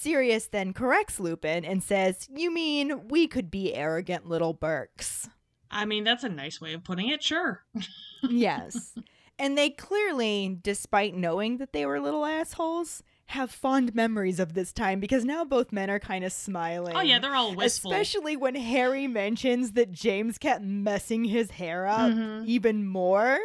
[0.00, 5.28] Sirius then corrects Lupin and says, You mean we could be arrogant little Burks?
[5.70, 7.62] I mean, that's a nice way of putting it, sure.
[8.22, 8.94] yes.
[9.38, 14.72] And they clearly, despite knowing that they were little assholes, have fond memories of this
[14.72, 16.96] time because now both men are kind of smiling.
[16.96, 17.92] Oh, yeah, they're all wistful.
[17.92, 22.46] Especially when Harry mentions that James kept messing his hair up Mhm.
[22.46, 23.38] even more.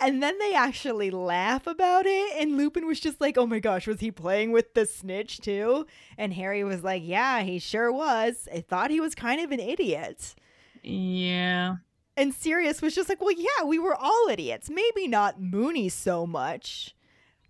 [0.00, 2.34] And then they actually laugh about it.
[2.36, 5.86] And Lupin was just like, oh my gosh, was he playing with the snitch too?
[6.18, 8.48] And Harry was like, yeah, he sure was.
[8.52, 10.34] I thought he was kind of an idiot.
[10.82, 11.76] Yeah.
[12.16, 14.68] And Sirius was just like, well, yeah, we were all idiots.
[14.68, 16.94] Maybe not Moony so much.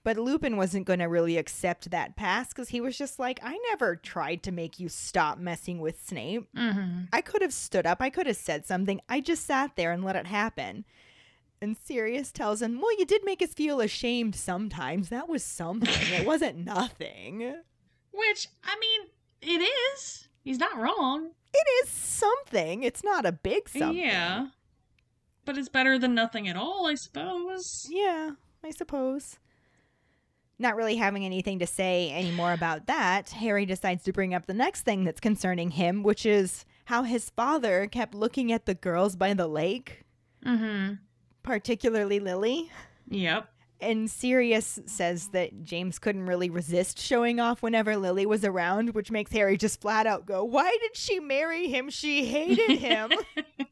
[0.04, 3.58] But Lupin wasn't going to really accept that pass because he was just like, I
[3.70, 6.48] never tried to make you stop messing with Snape.
[6.56, 7.04] Mm-hmm.
[7.12, 8.02] I could have stood up.
[8.02, 9.00] I could have said something.
[9.08, 10.84] I just sat there and let it happen.
[11.62, 15.08] And Sirius tells him, Well, you did make us feel ashamed sometimes.
[15.10, 15.88] That was something.
[16.12, 17.54] it wasn't nothing.
[18.12, 19.00] Which, I mean,
[19.40, 19.62] it
[19.94, 20.28] is.
[20.42, 21.30] He's not wrong.
[21.54, 22.82] It is something.
[22.82, 23.96] It's not a big something.
[23.96, 24.48] Yeah.
[25.44, 27.86] But it's better than nothing at all, I suppose.
[27.88, 28.30] Yeah,
[28.64, 29.38] I suppose.
[30.58, 34.54] Not really having anything to say anymore about that, Harry decides to bring up the
[34.54, 39.14] next thing that's concerning him, which is how his father kept looking at the girls
[39.14, 40.04] by the lake,
[40.44, 40.94] Mm-hmm.
[41.42, 42.70] Particularly Lily.
[43.08, 43.48] Yep.
[43.80, 49.10] And Sirius says that James couldn't really resist showing off whenever Lily was around, which
[49.10, 51.90] makes Harry just flat out go, Why did she marry him?
[51.90, 53.12] She hated him.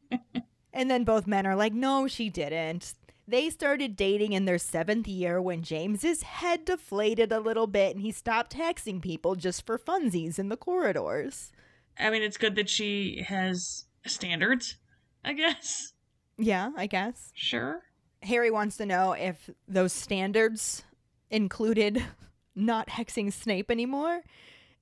[0.73, 2.93] and then both men are like, No, she didn't.
[3.25, 8.01] They started dating in their seventh year when James's head deflated a little bit and
[8.01, 11.53] he stopped hexing people just for funsies in the corridors.
[11.97, 14.77] I mean, it's good that she has standards,
[15.23, 15.90] I guess.
[16.41, 17.31] Yeah, I guess.
[17.35, 17.81] Sure.
[18.23, 20.83] Harry wants to know if those standards
[21.29, 22.03] included
[22.55, 24.21] not hexing Snape anymore.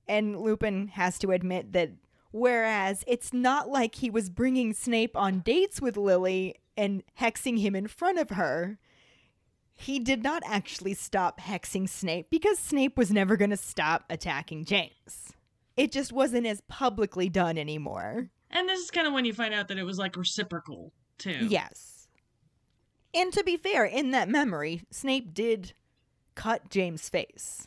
[0.08, 1.90] And Lupin has to admit that
[2.32, 7.76] whereas it's not like he was bringing Snape on dates with Lily and hexing him
[7.76, 8.78] in front of her,
[9.74, 14.64] he did not actually stop hexing Snape because Snape was never going to stop attacking
[14.64, 15.32] James.
[15.76, 18.30] It just wasn't as publicly done anymore.
[18.50, 21.46] And this is kind of when you find out that it was like reciprocal, too.
[21.48, 22.08] Yes.
[23.14, 25.72] And to be fair, in that memory, Snape did
[26.34, 27.66] cut James' face.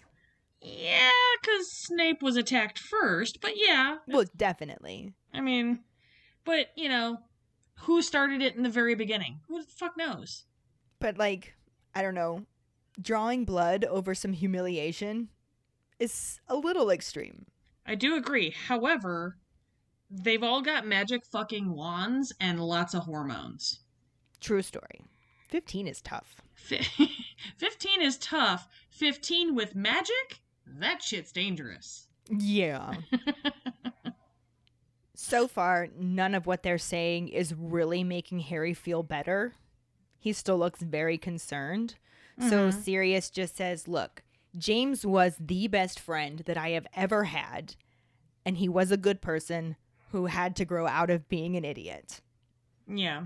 [0.62, 1.10] Yeah,
[1.42, 3.98] because Snape was attacked first, but yeah.
[4.08, 5.14] Well, definitely.
[5.34, 5.80] I mean,
[6.46, 7.18] but, you know,
[7.80, 9.42] who started it in the very beginning?
[9.48, 10.46] Who the fuck knows?
[11.00, 11.54] But, like,
[11.94, 12.46] I don't know,
[13.02, 15.28] drawing blood over some humiliation
[16.00, 17.46] is a little extreme.
[17.86, 18.52] I do agree.
[18.52, 19.38] However,
[20.22, 23.80] they've all got magic fucking wands and lots of hormones.
[24.40, 25.02] True story.
[25.50, 26.42] 15 is tough.
[26.54, 26.86] Fi-
[27.58, 28.68] 15 is tough.
[28.92, 30.42] 15 with magic?
[30.68, 32.08] That shit's dangerous.
[32.30, 32.94] Yeah.
[35.16, 39.54] so far, none of what they're saying is really making Harry feel better.
[40.20, 41.96] He still looks very concerned.
[42.40, 42.84] So Mhm.
[42.84, 44.24] Sirius just says, Look,
[44.58, 47.76] James was the best friend that I have ever had,
[48.46, 49.76] and he was a good person
[50.14, 52.22] who had to grow out of being an idiot.
[52.88, 53.24] Yeah.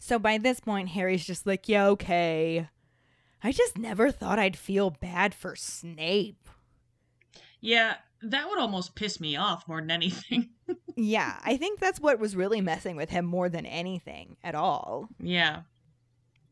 [0.00, 2.68] So by this point, Harry's just like, Yeah, okay.
[3.44, 6.48] I just never thought I'd feel bad for Snape.
[7.60, 10.50] Yeah, that would almost piss me off more than anything.
[10.94, 15.08] Yeah, I think that's what was really messing with him more than anything at all.
[15.18, 15.62] yeah.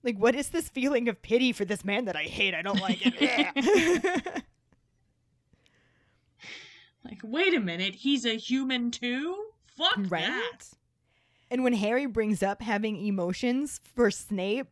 [0.03, 2.55] Like, what is this feeling of pity for this man that I hate?
[2.55, 4.43] I don't like it.
[7.05, 9.46] Like, wait a minute, he's a human too?
[9.76, 10.26] Fuck right?
[10.26, 10.68] that.
[11.51, 14.68] And when Harry brings up having emotions for Snape,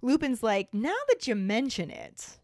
[0.00, 2.38] Lupin's like, now that you mention it,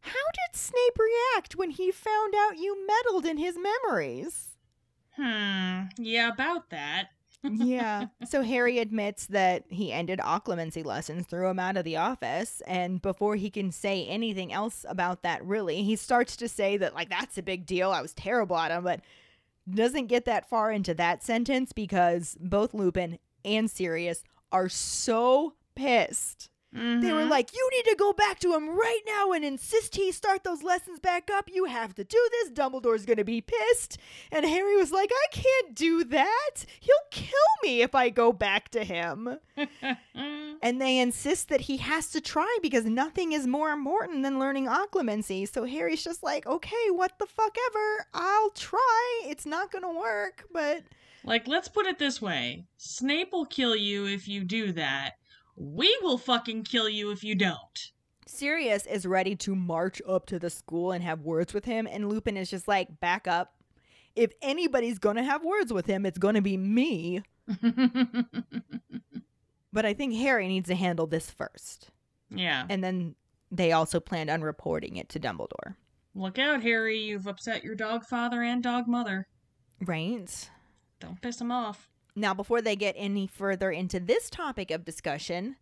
[0.00, 4.50] how did Snape react when he found out you meddled in his memories?
[5.16, 5.82] Hmm.
[5.98, 7.08] Yeah, about that.
[7.42, 8.06] Yeah.
[8.24, 13.02] So Harry admits that he ended occlumency lessons, threw him out of the office, and
[13.02, 17.10] before he can say anything else about that, really, he starts to say that, like,
[17.10, 17.90] that's a big deal.
[17.90, 19.00] I was terrible at him, but
[19.68, 26.50] doesn't get that far into that sentence because both Lupin and Sirius are so pissed
[26.72, 27.28] They were Mhm.
[27.30, 30.62] like, You need to go back to him right now and insist he start those
[30.62, 31.50] lessons back up.
[31.52, 32.50] You have to do this.
[32.50, 33.98] Dumbledore's going to be pissed.
[34.30, 36.64] And Harry was like, I can't do that.
[36.80, 37.30] He'll kill
[37.62, 39.38] me if I go back to him.
[40.64, 44.66] And they insist that he has to try because nothing is more important than learning
[44.66, 45.52] occlumency.
[45.52, 48.06] So Harry's just like, Okay, what the fuck ever.
[48.14, 49.22] I'll try.
[49.26, 50.84] It's not going to work, but.
[51.24, 55.14] like, let's put it this way Snape will kill you if you do that.
[55.56, 57.90] We will fucking kill you if you don't.
[58.26, 62.08] Sirius is ready to march up to the school and have words with him, and
[62.08, 63.54] Lupin is just like, back up.
[64.16, 67.22] If anybody's gonna have words with him, it's gonna be me.
[69.72, 71.88] But I think Harry needs to handle this first.
[72.30, 72.66] yeah.
[72.68, 73.14] And then
[73.50, 75.76] they also planned on reporting it to Dumbledore.
[76.14, 76.98] Look out, Harry.
[76.98, 79.26] You've upset your dog father and dog mother.
[79.80, 80.50] Right?
[81.00, 81.88] Don't piss him off.
[82.14, 85.56] Now, before they get any further into this topic of discussion,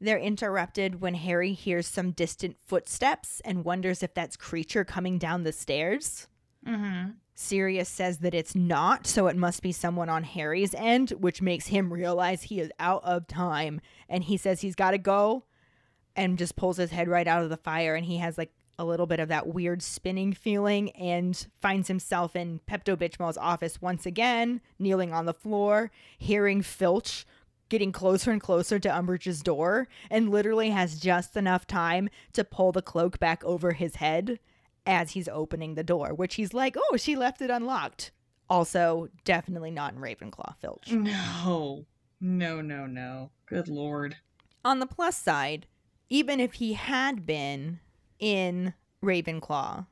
[0.00, 5.42] they're interrupted when Harry hears some distant footsteps and wonders if that's Kreacher coming down
[5.42, 6.28] the stairs.
[6.66, 7.10] Mm-hmm.
[7.34, 11.68] Sirius says that it's not, so it must be someone on Harry's end, which makes
[11.68, 13.80] him realize he is out of time.
[14.08, 15.44] And he says he's got to go
[16.16, 17.94] and just pulls his head right out of the fire.
[17.94, 22.36] And he has like a little bit of that weird spinning feeling and finds himself
[22.36, 27.26] in Pepto Bitchmall's office once again, kneeling on the floor, hearing Filch
[27.68, 32.72] getting closer and closer to Umbridge's door, and literally has just enough time to pull
[32.72, 34.38] the cloak back over his head
[34.86, 38.10] as he's opening the door, which he's like, oh, she left it unlocked.
[38.48, 40.90] Also, definitely not in Ravenclaw Filch.
[40.90, 41.84] No.
[42.20, 43.30] No, no, no.
[43.46, 44.16] Good lord.
[44.64, 45.66] On the plus side,
[46.08, 47.80] even if he had been
[48.18, 49.86] in Ravenclaw,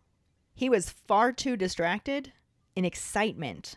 [0.54, 2.32] he was far too distracted
[2.74, 3.76] in excitement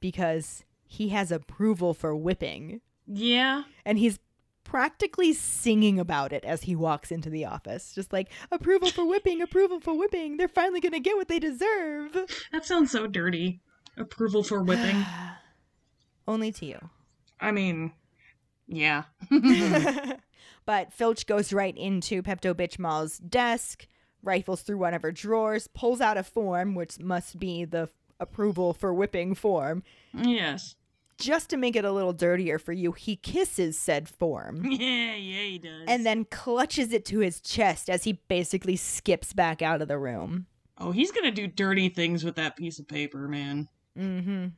[0.00, 2.80] because he has approval for whipping.
[3.06, 3.64] Yeah.
[3.84, 4.18] And he's
[4.64, 7.94] practically singing about it as he walks into the office.
[7.94, 10.36] Just like, approval for whipping, approval for whipping.
[10.36, 12.12] They're finally going to get what they deserve.
[12.52, 13.60] That sounds so dirty.
[13.96, 15.04] Approval for whipping.
[16.28, 16.90] Only to you.
[17.40, 17.92] I mean,
[18.66, 19.04] yeah.
[20.64, 23.86] but Filch goes right into Pepto Bitchmall's desk,
[24.22, 27.88] rifles through one of her drawers, pulls out a form, which must be the
[28.18, 29.82] approval for whipping form.
[30.14, 30.74] yes.
[31.18, 35.42] Just to make it a little dirtier for you, he kisses said form Yeah, yeah,
[35.44, 35.84] he does.
[35.88, 39.96] and then clutches it to his chest as he basically skips back out of the
[39.98, 40.44] room.
[40.76, 43.68] Oh, he's gonna do dirty things with that piece of paper, man.
[43.98, 44.48] Mm-hmm.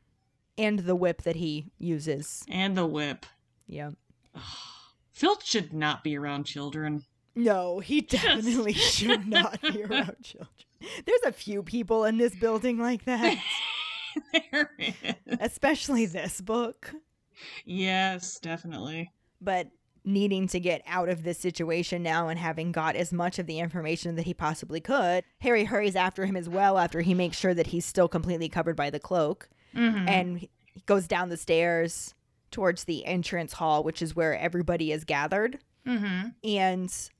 [0.61, 2.43] And the whip that he uses.
[2.49, 3.25] And the whip.
[3.69, 3.95] Yep.
[5.19, 7.03] Filch should not be around children.
[7.35, 10.49] No, he definitely should not be around children.
[11.05, 13.37] There's a few people in this building like that,
[14.53, 14.95] there is.
[15.41, 16.95] especially this book.
[17.65, 19.11] Yes, definitely.
[19.41, 19.71] But
[20.05, 23.59] needing to get out of this situation now and having got as much of the
[23.59, 27.55] information that he possibly could, Harry hurries after him as well after he makes sure
[27.55, 29.49] that he's still completely covered by the cloak.
[29.75, 30.09] Mm-hmm.
[30.09, 30.51] And he
[30.87, 32.15] goes down the stairs
[32.51, 35.59] towards the entrance hall, which is where everybody is gathered.
[35.87, 36.29] Mm-hmm.
[36.45, 37.11] and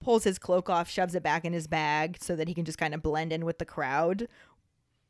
[0.00, 2.78] pulls his cloak off, shoves it back in his bag so that he can just
[2.78, 4.28] kind of blend in with the crowd.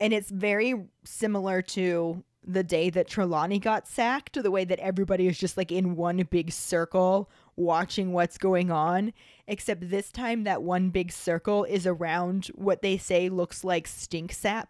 [0.01, 5.27] And it's very similar to the day that Trelawney got sacked, the way that everybody
[5.27, 9.13] is just like in one big circle watching what's going on.
[9.47, 14.67] Except this time, that one big circle is around what they say looks like Stinksap.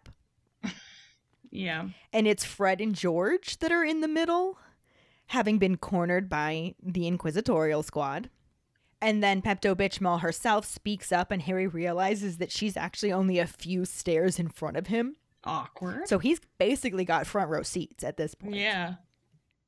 [1.51, 1.87] Yeah.
[2.11, 4.57] And it's Fred and George that are in the middle,
[5.27, 8.29] having been cornered by the Inquisitorial squad.
[9.01, 13.47] And then Pepto Bitchmal herself speaks up, and Harry realizes that she's actually only a
[13.47, 15.15] few stairs in front of him.
[15.43, 16.07] Awkward.
[16.07, 18.55] So he's basically got front row seats at this point.
[18.55, 18.95] yeah.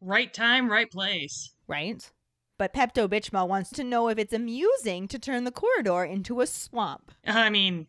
[0.02, 1.52] Right time, right place.
[1.68, 2.10] Right?
[2.58, 6.48] But Pepto Bitchmal wants to know if it's amusing to turn the corridor into a
[6.48, 7.12] swamp.
[7.26, 7.88] I mean,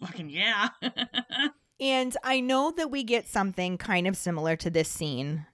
[0.00, 0.68] fucking yeah.
[1.80, 5.46] And I know that we get something kind of similar to this scene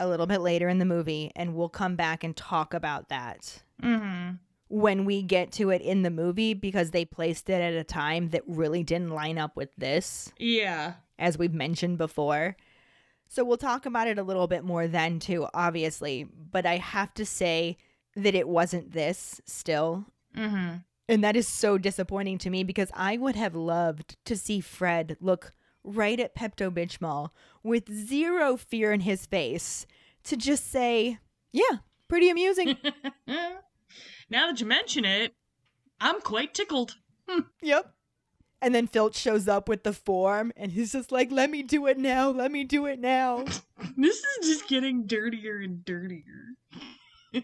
[0.00, 3.62] a little bit later in the movie, and we'll come back and talk about that
[3.82, 4.36] mm-hmm.
[4.68, 8.30] when we get to it in the movie because they placed it at a time
[8.30, 10.94] that really didn't line up with this, Yeah.
[11.18, 12.56] as we've mentioned before.
[13.28, 16.24] So we'll talk about it a little bit more then, too, obviously.
[16.24, 17.76] But I have to say
[18.16, 20.06] that it wasn't this still.
[20.36, 20.76] Mm-hmm.
[21.10, 25.16] And that is so disappointing to me because I would have loved to see Fred
[25.20, 25.52] look
[25.88, 27.30] right at Pepto Bitchmal
[27.62, 29.86] with zero fear in his face
[30.24, 31.18] to just say,
[31.52, 31.78] Yeah,
[32.08, 32.76] pretty amusing.
[33.26, 33.58] now
[34.30, 35.34] that you mention it,
[36.00, 36.96] I'm quite tickled.
[37.28, 37.40] Hmm.
[37.62, 37.94] yep.
[38.60, 41.86] And then Filch shows up with the form and he's just like, Let me do
[41.86, 42.30] it now.
[42.30, 43.44] Let me do it now.
[43.96, 46.54] This is just getting dirtier and dirtier.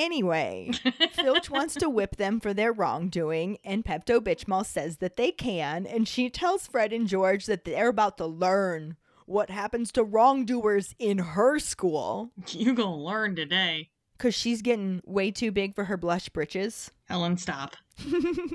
[0.00, 0.70] Anyway,
[1.12, 5.84] Filch wants to whip them for their wrongdoing, and Pepto Bitchmal says that they can,
[5.84, 8.96] and she tells Fred and George that they're about to learn
[9.26, 12.30] what happens to wrongdoers in her school.
[12.48, 13.90] You gonna learn today.
[14.16, 16.90] Because she's getting way too big for her blush britches.
[17.10, 17.76] Ellen, stop.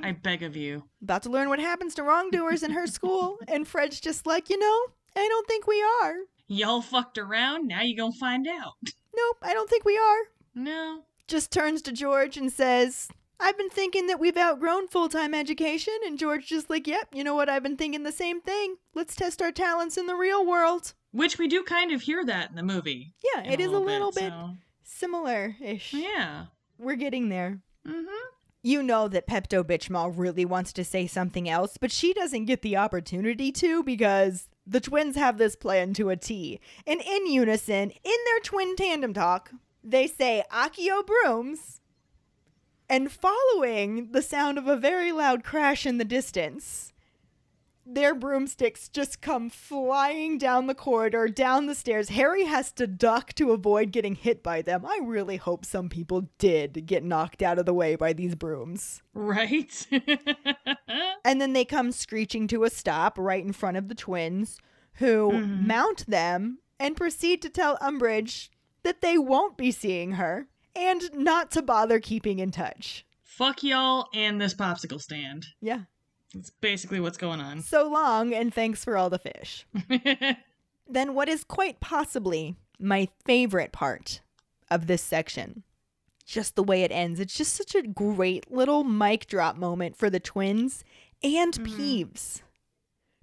[0.02, 0.86] I beg of you.
[1.04, 4.58] About to learn what happens to wrongdoers in her school, and Fred's just like, you
[4.58, 4.82] know,
[5.16, 6.16] I don't think we are.
[6.48, 8.74] Y'all fucked around, now you gonna find out.
[9.16, 10.20] Nope, I don't think we are.
[10.56, 11.04] No.
[11.28, 13.10] Just turns to George and says,
[13.40, 15.94] I've been thinking that we've outgrown full time education.
[16.06, 17.50] And George just like, yep, you know what?
[17.50, 18.76] I've been thinking the same thing.
[18.94, 20.94] Let's test our talents in the real world.
[21.12, 23.14] Which we do kind of hear that in the movie.
[23.36, 25.94] Yeah, it is a little bit so- similar ish.
[25.94, 26.46] Yeah.
[26.78, 27.60] We're getting there.
[27.88, 28.28] Mm-hmm.
[28.64, 32.64] You know that Pepto Bitchmal really wants to say something else, but she doesn't get
[32.64, 36.60] the opportunity to because the twins have this plan to a T.
[36.88, 39.52] And in unison, in their twin tandem talk,
[39.86, 41.80] they say Accio brooms.
[42.90, 46.94] And following the sound of a very loud crash in the distance,
[47.84, 52.10] their broomsticks just come flying down the corridor, down the stairs.
[52.10, 54.86] Harry has to duck to avoid getting hit by them.
[54.86, 59.02] I really hope some people did get knocked out of the way by these brooms.
[59.14, 59.88] Right?
[61.26, 64.60] And then they come screeching to a stop right in front of the twins,
[64.96, 65.66] who Mhm.
[65.66, 68.50] mount them and proceed to tell Umbridge
[68.86, 73.06] that they won't be seeing her and not to bother keeping in touch.
[73.24, 75.46] Fuck y'all and this popsicle stand.
[75.60, 75.82] Yeah.
[76.34, 77.62] That's basically what's going on.
[77.62, 79.66] So long, and thanks for all the fish.
[80.88, 84.22] then what is quite possibly my favorite part
[84.70, 85.64] of this section
[86.26, 90.10] just the way it ends it's just such a great little mic drop moment for
[90.10, 90.84] the twins
[91.24, 91.68] and Mhm.
[91.68, 92.42] peeves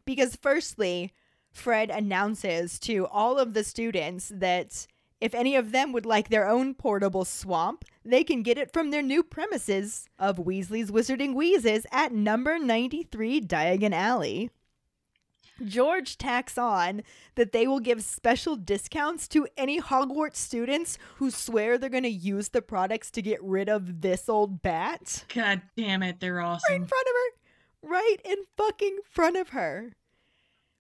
[0.05, 1.13] because firstly
[1.51, 4.87] fred announces to all of the students that
[5.23, 8.91] if any of them would like their own portable swamp, they can get it from
[8.91, 14.51] their new premises of Weasley's Wizarding Wheezes at number 93 Diagon Alley.
[15.65, 17.03] George tacks on
[17.37, 22.09] that they will give special discounts to any Hogwarts students who swear they're going to
[22.09, 25.25] use the products to get rid of this old bat.
[25.33, 27.89] God damn it, they're Right in front of her.
[27.89, 29.93] Right in fucking front of her.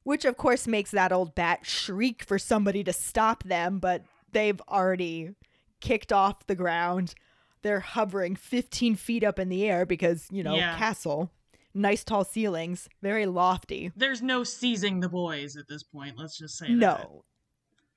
[0.03, 4.03] Which, of course, makes that old bat shriek for somebody to stop them, but
[4.33, 5.35] they've already
[5.81, 7.15] kicked off the ground.
[7.63, 10.77] They're hovering 15 feet up in the air because, you know, Yeah.
[10.79, 11.31] castle.
[11.75, 13.93] Nice tall ceilings, very lofty.
[13.97, 16.75] There's no seizing the boys at this point, let's just say that.
[16.75, 17.25] No.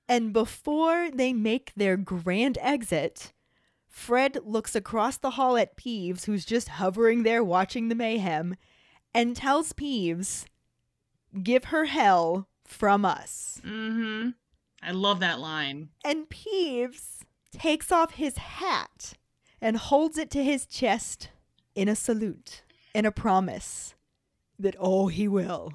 [0.08, 3.34] And before they make their grand exit,
[3.88, 8.56] Fred looks across the hall at Peeves, who's just hovering there watching the mayhem,
[9.14, 10.46] and tells Peeves,
[11.44, 13.60] Give her hell from us.
[13.66, 14.30] Mm-hmm.
[14.82, 15.90] I love that line.
[16.04, 17.22] And Peeves
[17.52, 19.14] takes off his hat
[19.62, 21.30] and holds it to his chest
[21.74, 22.62] in a salute,
[22.94, 23.96] in a promise
[24.60, 25.72] that, oh, he will.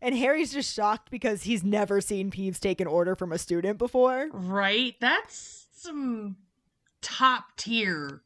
[0.00, 3.78] And Harry's just shocked because he's never seen Peeves take an order from a student
[3.78, 4.28] before.
[4.32, 4.94] Right?
[5.00, 6.36] That's some
[7.00, 8.22] top tier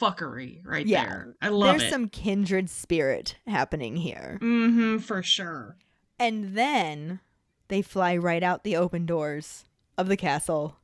[0.00, 1.04] fuckery right Yeah.
[1.06, 1.34] there.
[1.42, 1.90] I love There's it.
[1.92, 4.38] some kindred spirit happening here.
[4.40, 5.76] Mm-hmm, for sure.
[6.18, 7.20] And then
[7.68, 9.64] they fly right out the open doors
[9.98, 10.76] of the castle,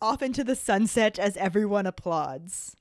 [0.00, 2.76] off into the sunset as everyone applauds.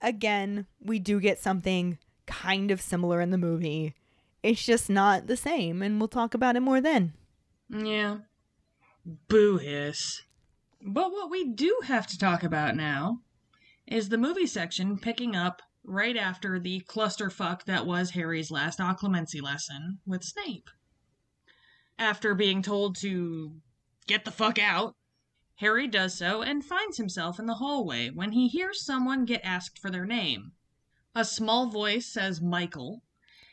[0.00, 3.94] Again, we do get something kind of similar in the movie.
[4.42, 7.12] It's just not the same, and we'll talk about it more then.
[7.68, 8.18] Yeah.
[9.28, 10.22] Boo hiss.
[10.84, 13.20] But what we do have to talk about now
[13.86, 19.40] is the movie section picking up right after the clusterfuck that was Harry's last occlumency
[19.40, 20.68] lesson with Snape.
[21.98, 23.52] After being told to
[24.06, 24.94] get the fuck out,
[25.56, 29.78] Harry does so and finds himself in the hallway when he hears someone get asked
[29.78, 30.52] for their name.
[31.14, 33.02] A small voice says Michael,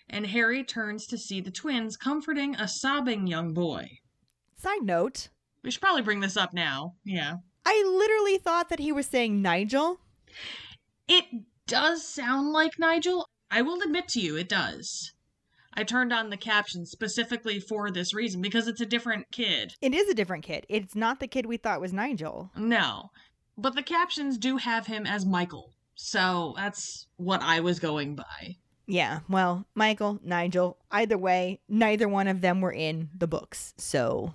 [0.09, 3.99] and Harry turns to see the twins comforting a sobbing young boy.
[4.55, 5.29] Side note,
[5.63, 6.95] We should probably bring this up now.
[7.03, 7.35] Yeah.
[7.65, 9.99] I literally thought that he was saying Nigel.
[11.07, 11.25] It
[11.67, 13.27] does sound like Nigel.
[13.51, 15.13] I will admit to you, it does.
[15.79, 19.75] I turned on the captions specifically for this reason because it's a different kid.
[19.81, 20.65] It is a different kid.
[20.67, 22.51] It's not the kid we thought was Nigel.
[22.57, 23.11] No.
[23.57, 25.71] But the captions do have him as Michael.
[25.95, 28.57] So that's what I was going by.
[28.87, 33.73] Yeah, well, Michael, Nigel, either way, neither one of them were in the books.
[33.77, 34.33] So,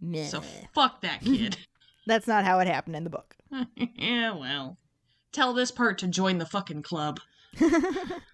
[0.00, 0.26] meh.
[0.26, 0.42] So
[0.74, 1.56] fuck that kid.
[2.08, 3.36] that's not how it happened in the book.
[3.94, 4.76] yeah, well.
[5.30, 7.20] Tell this part to join the fucking club.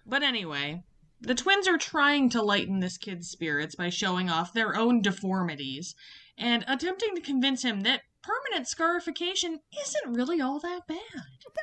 [0.09, 0.83] But anyway,
[1.19, 5.95] the twins are trying to lighten this kid's spirits by showing off their own deformities
[6.37, 10.97] and attempting to convince him that permanent scarification isn't really all that bad.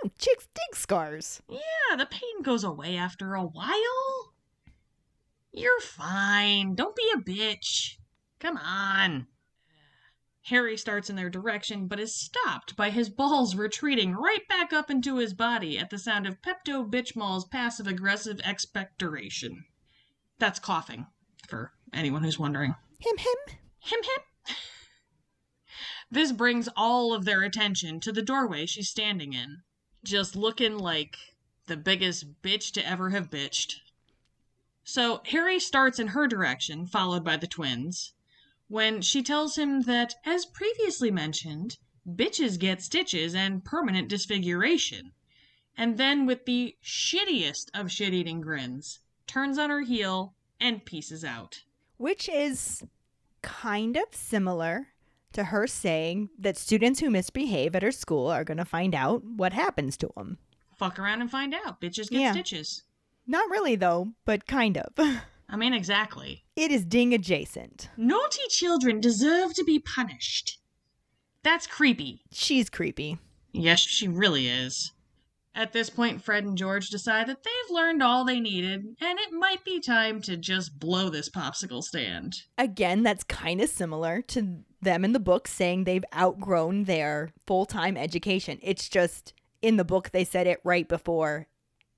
[0.02, 1.40] No, chicks dig scars.
[1.48, 4.34] Yeah, the pain goes away after a while.
[5.52, 6.74] You're fine.
[6.74, 7.98] Don't be a bitch.
[8.40, 9.28] Come on.
[10.48, 14.90] Harry starts in their direction, but is stopped by his balls retreating right back up
[14.90, 19.64] into his body at the sound of Pepto Bitchmall's passive aggressive expectoration.
[20.38, 21.06] That's coughing,
[21.48, 22.74] for anyone who's wondering.
[22.98, 23.56] Him, him.
[23.78, 24.56] Him, him.
[26.10, 29.62] This brings all of their attention to the doorway she's standing in,
[30.04, 31.16] just looking like
[31.66, 33.76] the biggest bitch to ever have bitched.
[34.84, 38.12] So Harry starts in her direction, followed by the twins,
[38.74, 41.76] when she tells him that, as previously mentioned,
[42.08, 45.12] bitches get stitches and permanent disfiguration.
[45.76, 48.98] And then, with the shittiest of shit eating grins,
[49.28, 51.60] turns on her heel and pieces out.
[51.98, 52.82] Which is
[53.42, 54.88] kind of similar
[55.34, 59.22] to her saying that students who misbehave at her school are going to find out
[59.22, 60.38] what happens to them.
[60.76, 61.80] Fuck around and find out.
[61.80, 62.32] Bitches get Yeah.
[62.32, 62.82] stitches.
[63.24, 64.92] Not really, though, but kind of.
[65.48, 66.44] I mean, exactly.
[66.56, 67.90] it is ding adjacent.
[67.96, 70.58] Naughty children deserve to be punished.
[71.42, 72.22] That's creepy.
[72.32, 73.18] She's creepy.
[73.52, 74.92] Yes, she really is.
[75.56, 79.32] At this point, Fred and George decide that they've learned all they needed, and it
[79.32, 82.34] might be time to just blow this popsicle stand.
[82.58, 87.66] Again, that's kind of similar to them in the book saying they've outgrown their full
[87.66, 88.58] time education.
[88.62, 89.32] It's just
[89.62, 91.46] in the book, they said it right before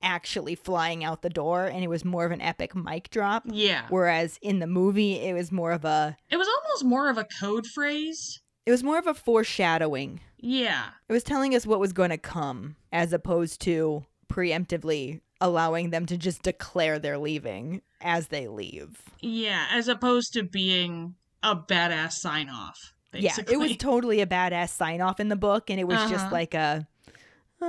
[0.02, 3.44] actually flying out the door, and it was more of an epic mic drop.
[3.46, 3.86] Yeah.
[3.88, 7.26] Whereas in the movie, it was more of a It was almost more of a
[7.40, 8.40] code phrase.
[8.66, 10.20] it was more of a foreshadowing.
[10.38, 10.86] Yeah.
[11.08, 16.06] It was telling us what was going to come, as opposed to preemptively allowing them
[16.06, 19.00] to just declare they're leaving as they leave.
[19.20, 22.92] Yeah, as opposed to being a badass sign off.
[23.12, 23.54] Basically.
[23.54, 26.26] Yeah, it was totally a badass sign off in the book, and it was just
[26.26, 26.32] Uh-huh.
[26.34, 26.86] like a,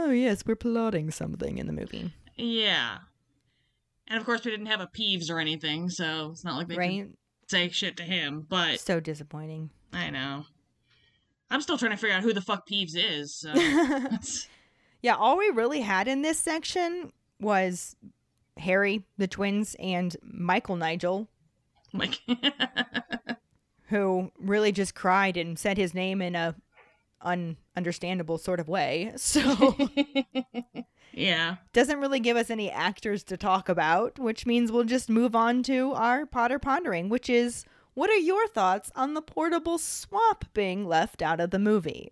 [0.06, 3.00] oh yes, we're plotting something in the movie, yeah.
[4.08, 6.76] And of course, we didn't have a Peeves or anything, so it's not like they
[6.78, 7.02] right?
[7.08, 7.18] could
[7.48, 8.46] say shit to him.
[8.48, 9.70] But So disappointing.
[9.92, 10.46] I know.
[11.50, 13.36] I'm still trying to figure out who the fuck Peeves is.
[13.36, 14.48] So that's-
[15.02, 17.96] Yeah, all we really had in this section was
[18.58, 21.28] Harry, the twins, and Michael Nigel,
[21.94, 22.20] like,
[23.90, 26.56] who really just cried and said his name in a
[27.28, 29.14] ununderstandable sort of way.
[29.18, 29.76] So
[31.14, 31.58] yeah.
[31.74, 35.64] doesn't really give us any actors to talk about, which means we'll just move on
[35.64, 40.88] to our Potter pondering, which is what are your thoughts on the portable swamp being
[40.88, 42.10] left out of the movie?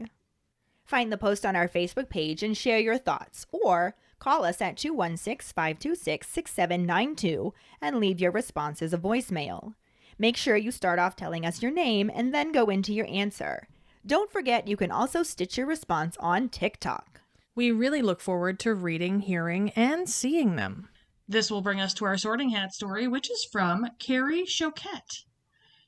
[0.83, 4.77] Find the post on our Facebook page and share your thoughts, or call us at
[4.77, 9.73] 216 526 6792 and leave your response as a voicemail.
[10.17, 13.67] Make sure you start off telling us your name and then go into your answer.
[14.07, 17.21] Don't forget you can also stitch your response on TikTok.
[17.55, 20.89] We really look forward to reading, hearing, and seeing them.
[21.27, 25.23] This will bring us to our sorting hat story, which is from Carrie Choquette.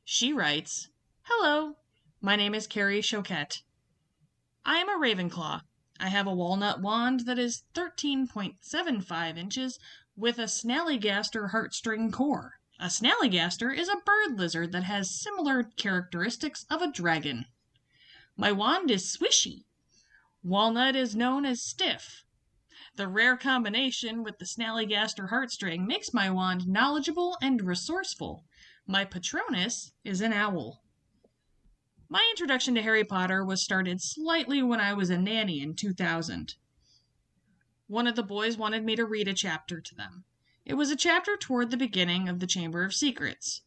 [0.04, 0.90] She writes
[1.24, 1.76] Hello,
[2.20, 3.62] my name is Carrie Choquette.
[4.66, 5.62] I am a Ravenclaw.
[6.00, 9.78] I have a walnut wand that is 13.75 inches
[10.16, 12.54] with a Snallygaster heartstring core.
[12.80, 17.46] A Snallygaster is a bird lizard that has similar characteristics of a dragon.
[18.40, 19.66] My wand is swishy.
[20.44, 22.24] Walnut is known as stiff.
[22.96, 28.46] The rare combination with the Snallygaster heartstring makes my wand knowledgeable and resourceful.
[28.86, 30.84] My Patronus is an owl.
[32.10, 36.54] My introduction to Harry Potter was started slightly when I was a nanny in 2000.
[37.88, 40.26] One of the boys wanted me to read a chapter to them.
[40.64, 43.64] It was a chapter toward the beginning of the Chamber of Secrets.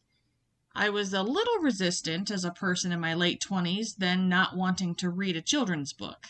[0.73, 4.95] I was a little resistant as a person in my late 20s, then not wanting
[4.95, 6.27] to read a children's book.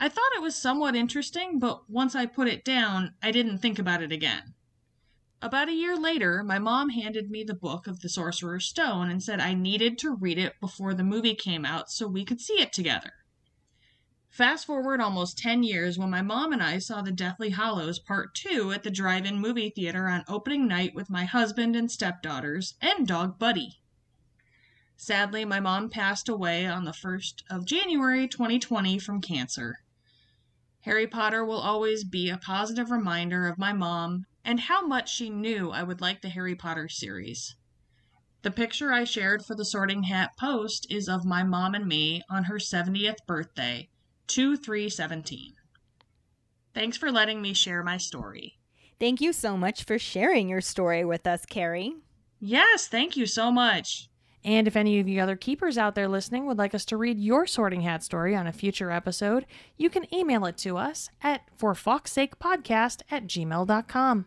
[0.00, 3.78] I thought it was somewhat interesting, but once I put it down, I didn't think
[3.78, 4.54] about it again.
[5.42, 9.22] About a year later, my mom handed me the book of the Sorcerer's Stone and
[9.22, 12.60] said I needed to read it before the movie came out so we could see
[12.60, 13.12] it together.
[14.30, 18.34] Fast forward almost 10 years when my mom and I saw The Deathly Hallows Part
[18.34, 22.74] 2 at the drive in movie theater on opening night with my husband and stepdaughters
[22.80, 23.80] and dog Buddy.
[24.96, 29.78] Sadly, my mom passed away on the 1st of January 2020 from cancer.
[30.82, 35.30] Harry Potter will always be a positive reminder of my mom and how much she
[35.30, 37.56] knew I would like the Harry Potter series.
[38.42, 42.22] The picture I shared for the Sorting Hat post is of my mom and me
[42.30, 43.88] on her 70th birthday,
[44.28, 45.54] 2 3 17.
[46.74, 48.58] Thanks for letting me share my story.
[49.00, 51.94] Thank you so much for sharing your story with us, Carrie.
[52.40, 54.08] Yes, thank you so much.
[54.44, 57.18] And if any of you other keepers out there listening would like us to read
[57.18, 61.42] your sorting hat story on a future episode, you can email it to us at
[61.58, 64.26] forfoxsakepodcast at gmail.com.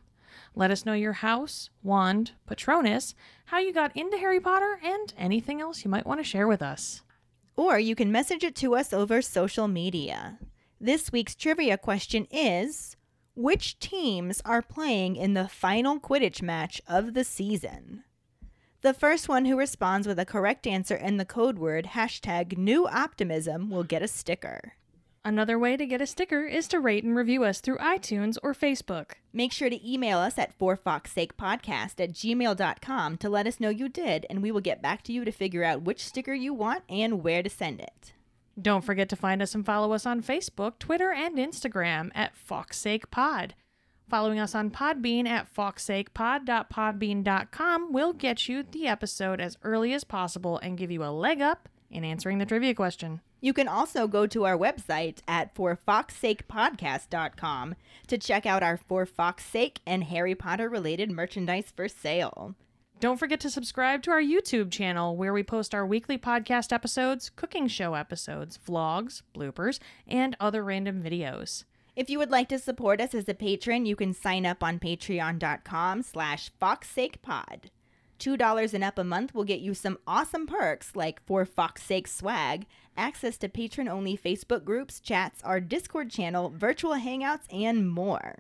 [0.54, 5.62] Let us know your house, wand, patronus, how you got into Harry Potter, and anything
[5.62, 7.02] else you might want to share with us.
[7.56, 10.40] Or you can message it to us over social media.
[10.80, 12.96] This week's trivia question is
[13.36, 18.04] Which teams are playing in the final Quidditch match of the season?
[18.82, 22.88] The first one who responds with a correct answer and the code word hashtag new
[22.88, 24.74] optimism will get a sticker.
[25.24, 28.56] Another way to get a sticker is to rate and review us through iTunes or
[28.56, 29.12] Facebook.
[29.32, 34.26] Make sure to email us at forfoxsakepodcast at gmail.com to let us know you did,
[34.32, 37.24] and we will get back to you to figure out which sticker you want and
[37.24, 38.14] where to send it.
[38.60, 43.52] Don't forget to find us and follow us on Facebook, Twitter, and Instagram at FoxSakePod.
[44.10, 50.58] Following us on Podbean at foxsakepod.podbean.com will get you the episode as early as possible
[50.58, 53.22] and give you a leg up in answering the trivia question.
[53.42, 57.76] You can also go to our website at forfoxsakepodcast.com
[58.08, 62.56] to check out our For Fox Sake and Harry Potter related merchandise for sale.
[63.00, 67.32] Don't forget to subscribe to our YouTube channel where we post our weekly podcast episodes,
[67.36, 71.64] cooking show episodes, vlogs, bloopers, and other random videos.
[71.96, 74.78] If you would like to support us as a patron, you can sign up on
[74.78, 77.72] patreon.com slash foxsakepod.
[78.20, 82.08] $2 and up a month will get you some awesome perks like For Fox Sake
[82.08, 82.68] swag,
[82.98, 88.40] access to patron-only Facebook groups, chats, our Discord channel, virtual hangouts, and more.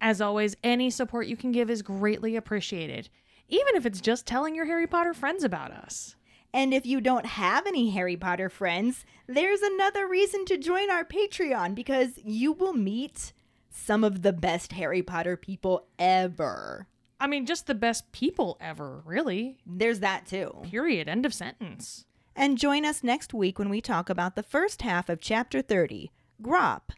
[0.00, 3.08] As always, any support you can give is greatly appreciated,
[3.48, 6.14] even if it's just telling your Harry Potter friends about us.
[6.54, 11.04] And if you don't have any Harry Potter friends, there's another reason to join our
[11.04, 13.32] Patreon because you will meet
[13.70, 16.86] some of the best Harry Potter people ever.
[17.20, 19.58] I mean, just the best people ever, really.
[19.66, 20.54] There's that too.
[20.62, 21.08] Period.
[21.08, 22.04] End of sentence.
[22.40, 26.12] And join us next week when we talk about the first half of Chapter 30,
[26.40, 26.90] Grawp,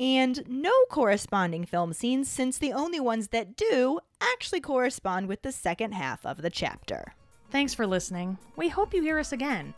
[0.00, 5.52] and no corresponding film scenes since the only ones that do actually correspond with the
[5.52, 7.14] second half of the chapter.
[7.50, 8.38] Thanks for listening.
[8.56, 9.72] We hope you hear us again.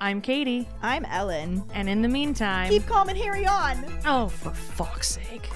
[0.00, 1.62] I'm Katie, I'm Ellen.
[1.74, 3.84] and in the meantime, Keep calm and Harry on!
[4.06, 5.50] oh, for fuck's sake.